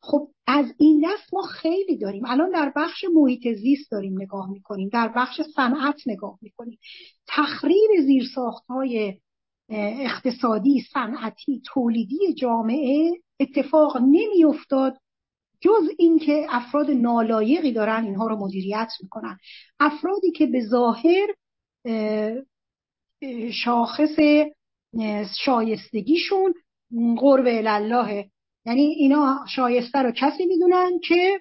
خب 0.00 0.28
از 0.46 0.66
این 0.78 1.04
دست 1.04 1.34
ما 1.34 1.42
خیلی 1.42 1.96
داریم. 1.98 2.26
الان 2.26 2.50
در 2.50 2.72
بخش 2.76 3.04
محیط 3.14 3.48
زیست 3.58 3.90
داریم 3.90 4.22
نگاه 4.22 4.50
می‌کنیم. 4.50 4.88
در 4.88 5.08
بخش 5.16 5.40
صنعت 5.56 6.00
نگاه 6.06 6.38
می‌کنیم. 6.42 6.78
تخریب 7.26 7.90
زیرساخت 8.06 8.66
های 8.66 9.18
اقتصادی 9.68 10.84
صنعتی 10.92 11.62
تولیدی 11.66 12.34
جامعه 12.34 13.12
اتفاق 13.40 13.96
نمیافتاد 13.96 14.96
جز 15.60 15.88
اینکه 15.98 16.46
افراد 16.48 16.90
نالایقی 16.90 17.72
دارن 17.72 18.04
اینها 18.04 18.26
رو 18.26 18.36
مدیریت 18.36 18.92
می‌کنن. 19.02 19.38
افرادی 19.80 20.30
که 20.30 20.46
به 20.46 20.60
ظاهر 20.60 21.34
شاخص 23.64 24.18
شایستگیشون 25.44 26.54
قرب 27.18 27.44
الله 27.46 28.30
یعنی 28.66 28.82
اینا 28.82 29.38
شایسته 29.48 29.98
رو 29.98 30.12
کسی 30.12 30.46
می‌دونن 30.46 30.98
که 31.08 31.40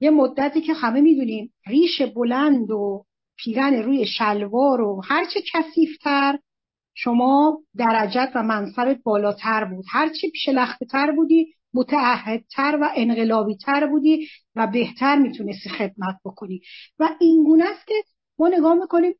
یه 0.00 0.10
مدتی 0.10 0.60
که 0.60 0.72
همه 0.72 1.00
می‌دونیم 1.00 1.54
ریش 1.66 2.02
بلند 2.02 2.70
و 2.70 3.04
پیرن 3.36 3.74
روی 3.74 4.06
شلوار 4.06 4.80
و 4.80 5.00
هرچه 5.04 5.40
کسیفتر 5.52 6.38
شما 6.94 7.62
درجت 7.76 8.32
و 8.34 8.42
منصبت 8.42 8.98
بالاتر 9.02 9.64
بود. 9.64 9.84
هرچی 9.88 10.30
پیش 10.30 10.48
لخته 10.48 10.86
تر 10.86 11.12
بودی 11.12 11.54
متعهدتر 11.74 12.78
و 12.82 12.88
انقلابی 12.96 13.56
تر 13.56 13.86
بودی 13.86 14.28
و 14.56 14.66
بهتر 14.66 15.18
می‌تونستی 15.18 15.68
خدمت 15.68 16.16
بکنی. 16.24 16.60
و 16.98 17.08
این 17.20 17.44
گونه 17.44 17.64
است 17.64 17.86
که 17.86 17.94
ما 18.38 18.48
نگاه 18.48 18.74
می‌کنیم 18.74 19.14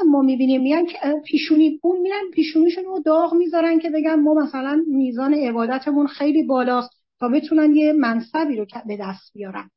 هم 0.00 0.10
ما 0.10 0.22
می‌بینیم 0.22 0.62
میگن 0.62 0.86
که 0.86 0.98
پیشونی 1.24 1.80
اون 1.82 2.00
میرن 2.00 2.30
پیشونیشون 2.32 2.84
رو 2.84 3.00
داغ 3.00 3.34
می‌ذارن 3.34 3.78
که 3.78 3.90
بگن 3.90 4.14
ما 4.14 4.34
مثلا 4.34 4.84
میزان 4.88 5.34
عبادتمون 5.34 6.06
خیلی 6.06 6.42
بالاست 6.42 6.90
تا 7.20 7.28
بتونن 7.28 7.76
یه 7.76 7.92
منصبی 7.92 8.56
رو 8.56 8.66
به 8.86 8.96
دست 9.00 9.32
بیارن. 9.32 9.70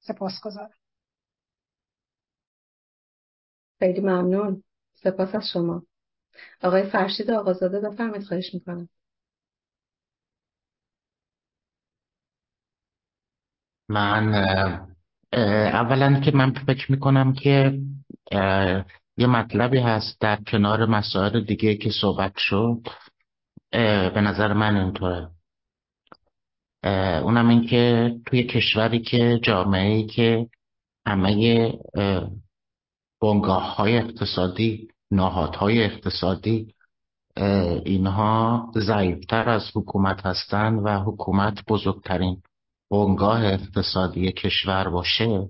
سپاسگزارم. 0.00 0.70
خیلی 3.78 4.00
ممنون. 4.00 4.62
سپاس 4.94 5.34
از 5.34 5.48
شما. 5.52 5.82
آقای 6.62 6.90
فرشید 6.90 7.30
آقازاده 7.30 7.80
بفرمایید 7.80 8.24
خواهش 8.24 8.54
می‌کنم. 8.54 8.88
من 13.88 14.34
اولا 15.72 16.20
که 16.20 16.30
من 16.30 16.52
فکر 16.52 16.92
می‌کنم 16.92 17.32
که 17.32 17.80
یه 19.16 19.26
مطلبی 19.26 19.78
هست 19.78 20.20
در 20.20 20.36
کنار 20.36 20.86
مسائل 20.86 21.44
دیگه 21.44 21.74
که 21.74 21.90
صحبت 22.00 22.32
شد. 22.36 22.80
به 24.14 24.20
نظر 24.20 24.52
من 24.52 24.76
اینطوره. 24.76 25.30
اونم 27.22 27.48
این 27.48 27.66
که 27.66 28.14
توی 28.26 28.42
کشوری 28.42 29.00
که 29.00 29.40
جامعه 29.42 30.06
که 30.06 30.48
همه 31.06 31.72
بنگاه 33.22 33.76
های 33.76 33.98
اقتصادی 33.98 34.88
نهادهای 35.10 35.84
اقتصادی 35.84 36.74
اینها 37.84 38.72
ضعیفتر 38.76 39.48
از 39.48 39.62
حکومت 39.74 40.26
هستند 40.26 40.80
و 40.84 40.88
حکومت 40.88 41.64
بزرگترین 41.68 42.42
بنگاه 42.90 43.44
اقتصادی 43.44 44.32
کشور 44.32 44.88
باشه 44.88 45.48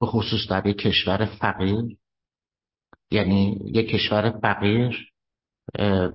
به 0.00 0.06
خصوص 0.06 0.48
در 0.50 0.66
یک 0.66 0.78
کشور 0.78 1.24
فقیر. 1.24 1.96
یعنی 3.10 3.60
یک 3.64 3.88
کشور 3.88 4.30
فقیر 4.30 5.10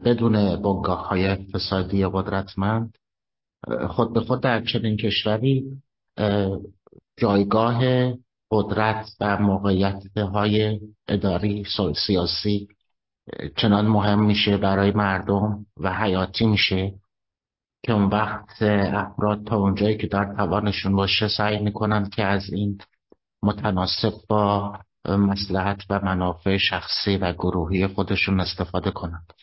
بدون 0.06 0.62
بنگاه 0.62 1.08
های 1.08 1.26
اقتصادی 1.28 2.06
قدرتمند 2.06 2.98
خود 3.90 4.14
به 4.14 4.22
خود 4.22 4.42
در 4.42 4.64
چنین 4.66 4.98
کشوری 4.98 5.82
جایگاه 7.18 7.82
قدرت 8.52 9.10
و 9.20 9.38
موقعیت 9.38 10.18
های 10.18 10.80
اداری 11.08 11.66
سیاسی 12.08 12.68
چنان 13.58 13.88
مهم 13.88 14.26
میشه 14.26 14.58
برای 14.58 14.92
مردم 14.92 15.66
و 15.78 15.94
حیاتی 15.94 16.46
میشه 16.46 16.94
که 17.84 17.94
اون 17.94 18.06
وقت 18.06 18.62
افراد 18.62 19.44
تا 19.44 19.58
اونجایی 19.58 19.98
که 19.98 20.08
در 20.08 20.36
توانشون 20.36 20.96
باشه 20.96 21.28
سعی 21.28 21.60
می‌کنن 21.60 22.10
که 22.10 22.24
از 22.24 22.54
این 22.54 22.78
متناسب 23.44 24.14
با 24.30 24.78
مسلحت 25.06 25.84
و 25.90 26.00
منافع 26.00 26.58
شخصی 26.58 27.18
و 27.18 27.34
گروهی 27.34 27.88
خودشون 27.88 28.40
استفاده 28.40 28.92
کنند. 28.92 29.34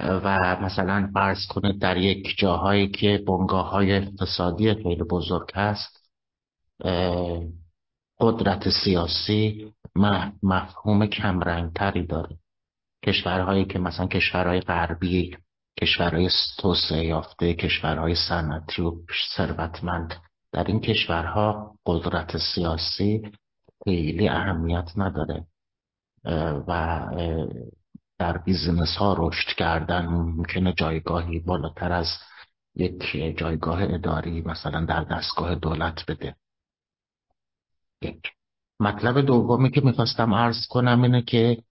و 0.00 0.56
مثلا 0.62 1.10
فرض 1.14 1.46
کنید 1.48 1.80
در 1.80 1.96
یک 1.96 2.34
جاهایی 2.38 2.88
که 2.88 3.24
بنگاه 3.26 3.70
های 3.70 3.92
اقتصادی 3.92 4.74
خیلی 4.74 5.02
بزرگ 5.02 5.50
هست 5.54 6.10
قدرت 8.20 8.68
سیاسی 8.84 9.72
مفهوم 10.42 11.06
کمرنگتری 11.06 12.06
داره. 12.06 12.36
کشورهایی 13.04 13.64
که 13.64 13.78
مثلا 13.78 14.06
کشورهای 14.06 14.60
غربی 14.60 15.36
کشورهای 15.80 16.30
توسعه 16.58 17.04
یافته 17.04 17.54
کشورهای 17.54 18.14
صنعتی 18.14 18.82
و 18.82 18.92
ثروتمند. 19.36 20.14
در 20.52 20.64
این 20.64 20.80
کشورها 20.80 21.76
قدرت 21.86 22.36
سیاسی 22.54 23.32
خیلی 23.84 24.28
اهمیت 24.28 24.90
نداره. 24.96 25.46
و 26.68 27.00
در 28.18 28.38
business 28.38 28.96
ها 28.96 29.16
رشد 29.18 29.48
کردن 29.48 30.06
ممکنه 30.06 30.72
جایگاهی 30.72 31.38
بالاتر 31.38 31.92
از 31.92 32.06
یک 32.74 33.36
جایگاه 33.38 33.82
اداری 33.82 34.40
مثلا 34.40 34.84
در 34.84 35.04
دستگاه 35.04 35.54
دولت 35.54 36.04
بده. 36.08 36.36
یک. 38.08 38.22
مطلب 38.80 39.20
دومی 39.20 39.70
که 39.70 39.80
می‌خواستم 39.80 40.34
عرض 40.34 40.66
کنم 40.70 41.02
اینه 41.02 41.22
که 41.22 41.62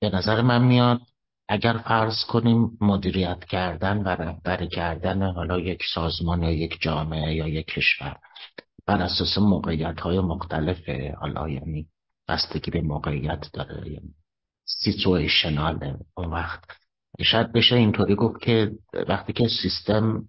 به 0.00 0.10
نظر 0.12 0.40
من 0.40 0.64
میاد 0.64 1.00
اگر 1.48 1.78
فرض 1.78 2.24
کنیم 2.28 2.78
مدیریت 2.80 3.44
کردن 3.44 3.98
و 3.98 4.08
رهبری 4.08 4.68
کردن 4.68 5.22
حالا 5.22 5.58
یک 5.58 5.82
سازمان 5.94 6.42
یا 6.42 6.50
یک 6.50 6.80
جامعه 6.80 7.34
یا 7.34 7.48
یک 7.48 7.66
کشور 7.66 8.16
بر 8.86 9.02
اساس 9.02 9.38
موقعیت 9.38 10.00
های 10.00 10.20
مختلفه 10.20 11.14
حالا 11.20 11.48
یعنی 11.48 11.86
بستگی 12.28 12.70
به 12.70 12.80
موقعیت 12.80 13.52
داره 13.52 13.92
یعنی 13.92 14.14
سیچویشناله 14.64 15.98
اون 16.16 16.30
وقت. 16.30 16.64
شاید 17.20 17.52
بشه 17.52 17.76
اینطوری 17.76 18.14
گفت 18.14 18.40
که 18.40 18.72
وقتی 19.08 19.32
که 19.32 19.48
سیستم 19.62 20.28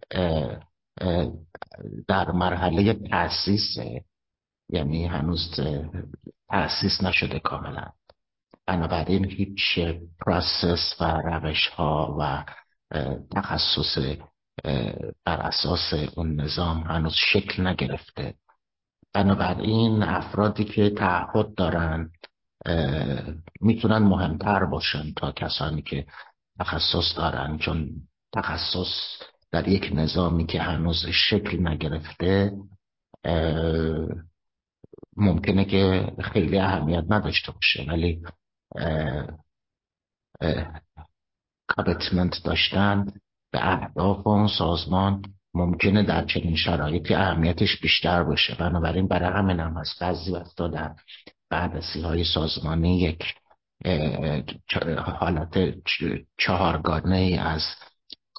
در 2.07 2.31
مرحله 2.31 2.93
تأسیس 2.93 3.77
یعنی 4.69 5.05
هنوز 5.05 5.59
تأسیس 6.49 7.03
نشده 7.03 7.39
کاملا. 7.39 7.87
بنابراین 8.67 9.25
هیچ 9.25 9.79
پروسس 10.19 10.95
و 10.99 11.03
روش 11.03 11.67
ها 11.67 12.17
و 12.19 12.45
تخصص 13.35 13.97
بر 15.25 15.41
اساس 15.41 15.93
اون 16.15 16.41
نظام 16.41 16.83
هنوز 16.83 17.13
شکل 17.13 17.67
نگرفته. 17.67 18.33
بنابراین 19.13 20.03
افرادی 20.03 20.65
که 20.65 20.89
تعهد 20.89 21.55
دارن 21.55 22.11
می‌تونن 23.61 23.97
مهمتر 23.97 24.65
باشن 24.65 25.13
تا 25.13 25.31
کسانی 25.31 25.81
که 25.81 26.05
تخصص 26.59 27.17
دارن 27.17 27.57
چون 27.57 27.89
تخصص 28.33 28.93
در 29.51 29.67
یک 29.67 29.89
نظامی 29.93 30.45
که 30.45 30.61
هنوز 30.61 31.05
شکل 31.29 31.67
نگرفته 31.67 32.51
ممکنه 35.17 35.65
که 35.65 36.11
خیلی 36.21 36.59
اهمیت 36.59 37.03
نداشته 37.09 37.51
باشه. 37.51 37.85
ولی 37.87 38.21
commitment 41.67 42.43
داشتن 42.43 43.05
به 43.51 43.73
اهداف 43.73 44.27
اون 44.27 44.47
سازمان 44.47 45.21
ممکنه 45.53 46.03
در 46.03 46.25
چنین 46.25 46.55
شرایطی 46.55 47.13
اهمیتش 47.13 47.81
بیشتر 47.81 48.23
باشه. 48.23 48.55
بنابراین 48.55 49.07
برای 49.07 49.29
همین 49.33 49.59
هم 49.59 49.77
هست 49.77 49.99
بعضی 50.01 50.31
وقتا 50.31 50.67
در 50.67 50.95
بررسی 51.49 52.01
های 52.01 52.23
سازمانی 52.23 52.99
یک 52.99 53.23
حالت 55.19 55.73
چهارگانه 56.37 57.39
از 57.41 57.61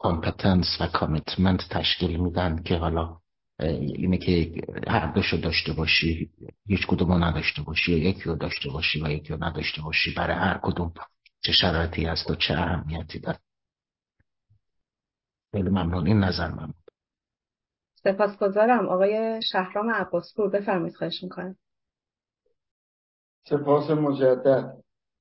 competence 0.02 0.66
و 0.80 0.86
commitment 0.86 1.60
تشکیل 1.70 2.16
میدن 2.16 2.62
که 2.62 2.76
حالا 2.76 3.16
اینه 3.60 4.18
که 4.18 4.62
هر 4.88 5.12
دوشو 5.12 5.36
داشته 5.36 5.72
باشی 5.72 6.30
هیچ 6.66 6.86
کدومو 6.86 7.18
نداشته 7.18 7.62
باشی 7.62 7.92
یا 7.92 8.10
یکی 8.10 8.22
رو 8.22 8.36
داشته 8.36 8.70
باشی 8.70 9.02
و 9.02 9.08
یکی 9.08 9.28
رو 9.28 9.44
نداشته 9.44 9.82
باشی 9.82 10.14
برای 10.16 10.36
هر 10.36 10.60
کدوم 10.62 10.94
چه 11.40 11.52
شرایطی 11.52 12.04
هست 12.04 12.30
و 12.30 12.34
چه 12.34 12.54
اهمیتی 12.54 13.18
داره. 13.18 13.38
خیلی 15.52 15.68
ممنون. 15.68 16.06
این 16.06 16.18
نظر 16.20 16.48
من 16.48 16.72
سپاسگزارم. 17.94 18.88
آقای 18.88 19.40
شهرام 19.52 19.90
عباسپور 19.90 20.50
بفرمایید 20.50 20.96
خواهش 20.96 21.22
می‌کنم. 21.22 21.56
سپاس 23.44 23.90
مجدد. 23.90 24.76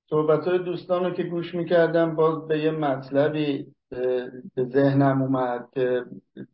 صحبت 0.09 0.47
های 0.47 0.59
دوستان 0.59 1.03
رو 1.03 1.11
که 1.11 1.23
گوش 1.23 1.55
می‌کردم 1.55 2.15
باز 2.15 2.47
به 2.47 2.59
یه 2.59 2.71
مطلبی 2.71 3.73
به 4.55 4.63
ذهنم 4.63 5.21
اومد 5.21 5.69
که 5.73 6.05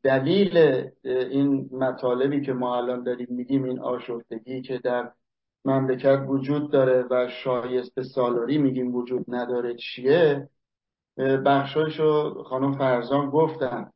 دلیل 0.03 0.57
این 1.03 1.69
مطالبی 1.71 2.41
که 2.41 2.53
ما 2.53 2.77
الان 2.77 3.03
داریم 3.03 3.27
میگیم 3.29 3.63
این 3.63 3.79
آشفتگی 3.79 4.61
که 4.61 4.77
در 4.77 5.11
مملکت 5.65 6.19
وجود 6.27 6.71
داره 6.71 7.05
و 7.11 7.27
شایسته 7.43 8.03
سالاری 8.03 8.57
میگیم 8.57 8.95
وجود 8.95 9.25
نداره 9.27 9.75
چیه 9.75 10.49
بخشایشو 11.17 12.43
خانم 12.43 12.77
فرزان 12.77 13.29
گفتن. 13.29 13.91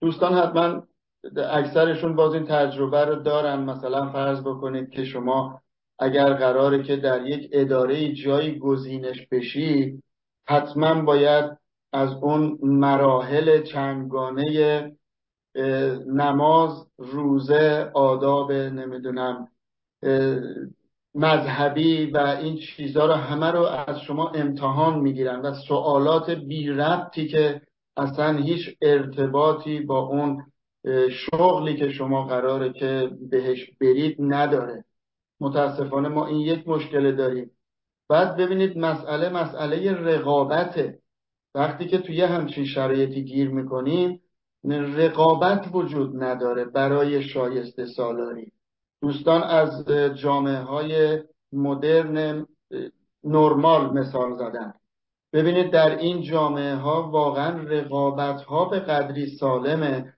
دوستان 0.00 0.34
حتما 0.34 0.82
اکثرشون 1.36 2.16
باز 2.16 2.34
این 2.34 2.46
تجربه 2.46 3.04
رو 3.04 3.14
دارن. 3.14 3.60
مثلا 3.60 4.12
فرض 4.12 4.40
بکنید 4.40 4.90
که 4.90 5.04
شما 5.04 5.60
اگر 5.98 6.32
قراره 6.32 6.82
که 6.82 6.96
در 6.96 7.26
یک 7.26 7.48
اداره 7.52 8.12
جایی 8.12 8.58
گزینش 8.58 9.26
بشی 9.30 10.02
حتما 10.46 11.02
باید 11.02 11.59
از 11.92 12.10
اون 12.22 12.58
مراحل 12.62 13.62
چندگانه 13.62 14.92
نماز 16.06 16.86
روزه 16.98 17.90
آداب 17.94 18.52
نمی‌دونم 18.52 19.48
مذهبی 21.14 22.06
و 22.06 22.18
این 22.18 22.56
چیزها 22.56 23.06
رو 23.06 23.12
همه 23.12 23.50
رو 23.50 23.62
از 23.62 24.00
شما 24.00 24.28
امتحان 24.28 24.98
می‌گیرن 24.98 25.40
و 25.40 25.54
سوالات 25.68 26.30
بی 26.30 26.68
ربطی 26.68 27.28
که 27.28 27.62
اصلا 27.96 28.38
هیچ 28.38 28.76
ارتباطی 28.82 29.80
با 29.80 29.98
اون 29.98 30.44
شغلی 31.10 31.76
که 31.76 31.90
شما 31.90 32.26
قراره 32.26 32.72
که 32.72 33.10
بهش 33.30 33.70
برید 33.80 34.16
نداره. 34.20 34.84
متاسفانه 35.40 36.08
ما 36.08 36.26
این 36.26 36.40
یک 36.40 36.68
مشکل 36.68 37.16
داریم. 37.16 37.50
بعد 38.08 38.36
ببینید 38.36 38.78
مسئله 38.78 39.28
مسئله 39.28 39.92
رقابته. 39.92 40.98
وقتی 41.54 41.86
که 41.86 41.98
توی 41.98 42.22
همچین 42.22 42.64
شرایطی 42.64 43.24
گیر 43.24 43.50
می‌کنیم 43.50 44.20
رقابت 44.70 45.66
وجود 45.72 46.24
نداره 46.24 46.64
برای 46.64 47.22
شایسته 47.22 47.86
سالاری. 47.86 48.52
دوستان 49.02 49.42
از 49.42 49.88
جامعه 50.14 50.60
های 50.60 51.18
مدرن 51.52 52.46
نرمال 53.24 53.98
مثال 53.98 54.36
زدن. 54.36 54.74
ببینید 55.32 55.70
در 55.70 55.96
این 55.98 56.22
جامعه 56.22 56.74
ها 56.74 57.10
واقعا 57.10 57.62
رقابت 57.62 58.42
ها 58.42 58.64
به 58.64 58.80
قدری 58.80 59.26
سالمه. 59.26 60.14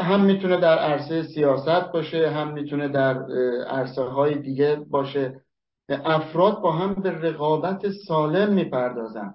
هم 0.00 0.24
می‌تونه 0.24 0.56
در 0.56 0.78
عرصه 0.78 1.22
سیاست 1.22 1.92
باشه 1.92 2.30
هم 2.30 2.52
می‌تونه 2.52 2.88
در 2.88 3.32
عرصه 3.62 4.02
های 4.02 4.34
دیگه 4.34 4.76
باشه. 4.90 5.40
افراد 5.88 6.60
با 6.60 6.72
هم 6.72 6.94
به 6.94 7.10
رقابت 7.10 7.90
سالم 7.90 8.52
می‌پردازن. 8.52 9.34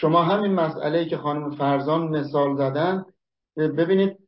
شما 0.00 0.22
همین 0.22 0.54
مسئله 0.54 1.04
که 1.04 1.16
خانم 1.16 1.50
فرزان 1.50 2.08
مثال 2.08 2.56
زدن 2.56 3.04
ببینید 3.56 4.18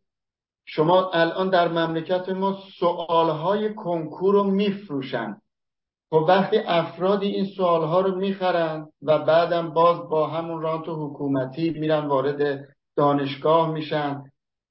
شما 0.64 1.10
الان 1.10 1.50
در 1.50 1.68
مملکت 1.68 2.28
ما 2.28 2.58
سوالهای 2.78 3.74
کنکور 3.74 4.34
رو 4.34 4.44
میفروشن. 4.44 5.40
خب 6.10 6.24
وقتی 6.28 6.58
افرادی 6.58 7.26
این 7.26 7.44
سوالها 7.44 8.00
رو 8.00 8.14
می‌خرن 8.14 8.88
و 9.02 9.18
بعدم 9.18 9.70
باز 9.70 10.08
با 10.08 10.26
همون 10.26 10.62
رانت 10.62 10.84
حکومتی 10.88 11.70
میرن 11.70 12.06
وارد 12.06 12.68
دانشگاه 12.96 13.70
میشن 13.70 14.24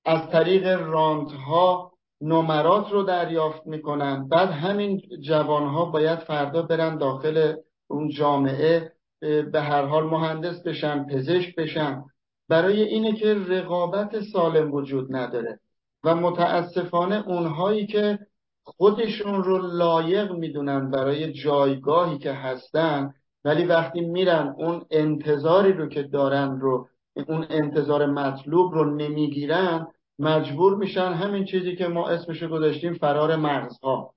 از 0.05 0.29
طریق 0.29 0.67
رانت 0.67 1.31
ها 1.31 1.91
نمرات 2.21 2.91
رو 2.91 3.03
دریافت 3.03 3.67
می‌کنن. 3.67 4.27
بعد 4.27 4.49
همین 4.49 5.01
جوان 5.21 5.67
ها 5.67 5.85
باید 5.85 6.19
فردا 6.19 6.61
برن 6.61 6.97
داخل 6.97 7.53
اون 7.87 8.09
جامعه 8.09 8.98
به 9.21 9.61
هر 9.61 9.85
حال 9.85 10.03
مهندس 10.03 10.63
بشن 10.63 11.05
پزشک 11.05 11.55
بشن 11.55 12.03
برای 12.49 12.81
اینه 12.81 13.15
که 13.15 13.33
رقابت 13.33 14.21
سالم 14.21 14.73
وجود 14.73 15.15
نداره 15.15 15.59
و 16.03 16.15
متاسفانه 16.15 17.27
اونهایی 17.27 17.87
که 17.87 18.19
خودشون 18.63 19.43
رو 19.43 19.57
لایق 19.57 20.31
می‌دونن 20.31 20.91
برای 20.91 21.33
جایگاهی 21.33 22.17
که 22.17 22.33
هستن 22.33 23.13
ولی 23.43 23.65
وقتی 23.65 24.01
میرن 24.01 24.55
اون 24.57 24.85
انتظاری 24.91 25.73
رو 25.73 25.87
که 25.87 26.03
دارن 26.03 26.59
رو 26.59 26.89
اون 27.27 27.45
انتظار 27.49 28.05
مطلوب 28.05 28.73
رو 28.73 28.95
نمی‌گیرن 28.95 29.87
مجبور 30.19 30.75
میشن 30.75 31.13
همین 31.13 31.45
چیزی 31.45 31.75
که 31.75 31.87
ما 31.87 32.09
اسمشو 32.09 32.47
گذاشتیم 32.47 32.93
فرار 32.93 33.35
مرزها 33.35 34.13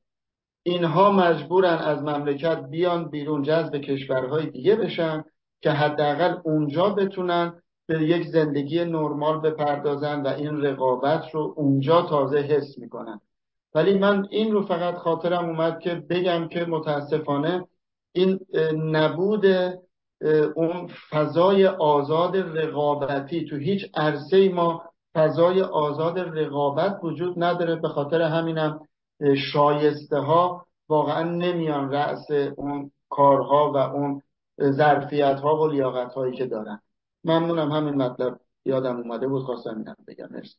اینها 0.63 1.11
مجبورن 1.11 1.79
از 1.79 2.03
مملکت 2.03 2.63
بیان 2.71 3.09
بیرون 3.09 3.43
جذب 3.43 3.77
کشورهای 3.77 4.47
دیگه 4.47 4.77
بشن 4.77 5.25
که 5.61 5.71
حداقل 5.71 6.37
اونجا 6.45 6.89
بتونن 6.89 7.63
به 7.87 8.03
یک 8.03 8.27
زندگی 8.27 8.85
نرمال 8.85 9.41
بپردازن 9.41 10.23
و 10.23 10.29
این 10.29 10.61
رقابت 10.61 11.25
رو 11.33 11.55
اونجا 11.57 12.03
تازه 12.03 12.39
حس 12.39 12.79
می‌کنن. 12.79 13.21
ولی 13.75 13.99
من 13.99 14.27
این 14.31 14.53
رو 14.53 14.63
فقط 14.67 14.95
خاطرم 14.95 15.45
اومد 15.45 15.79
که 15.79 15.95
بگم 16.11 16.49
که 16.49 16.65
متاسفانه 16.65 17.67
این 18.13 18.41
نبود 18.85 19.47
اون 20.55 20.89
فضای 21.11 21.67
آزاد 21.67 22.37
رقابتی. 22.37 23.45
تو 23.45 23.57
هیچ 23.57 23.91
عرصه 23.95 24.49
ما 24.49 24.83
فضای 25.15 25.63
آزاد 25.63 26.19
رقابت 26.19 26.99
وجود 27.03 27.35
نداره. 27.45 27.77
به 27.77 27.89
خاطر 27.89 28.23
همینم 28.23 28.81
شایسته 29.53 30.19
ها 30.19 30.67
واقعا 30.89 31.23
نمیان 31.23 31.91
رأس 31.91 32.31
اون 32.31 32.91
کارها 33.09 33.73
و 33.73 33.77
اون 33.77 34.23
ظرفیت 34.63 35.41
ها 35.41 35.63
و 35.63 35.67
لیاقت 35.67 36.15
هایی 36.15 36.37
که 36.37 36.47
دارن. 36.47 36.81
ممنونم 37.25 37.73
همین 37.73 37.95
مطلب 37.95 38.41
یادم 38.65 38.97
اومده 38.97 39.29
بود 39.29 39.43
خواستم 39.43 39.77
اینم 39.79 39.97
بگم. 40.07 40.29
مرسی. 40.31 40.57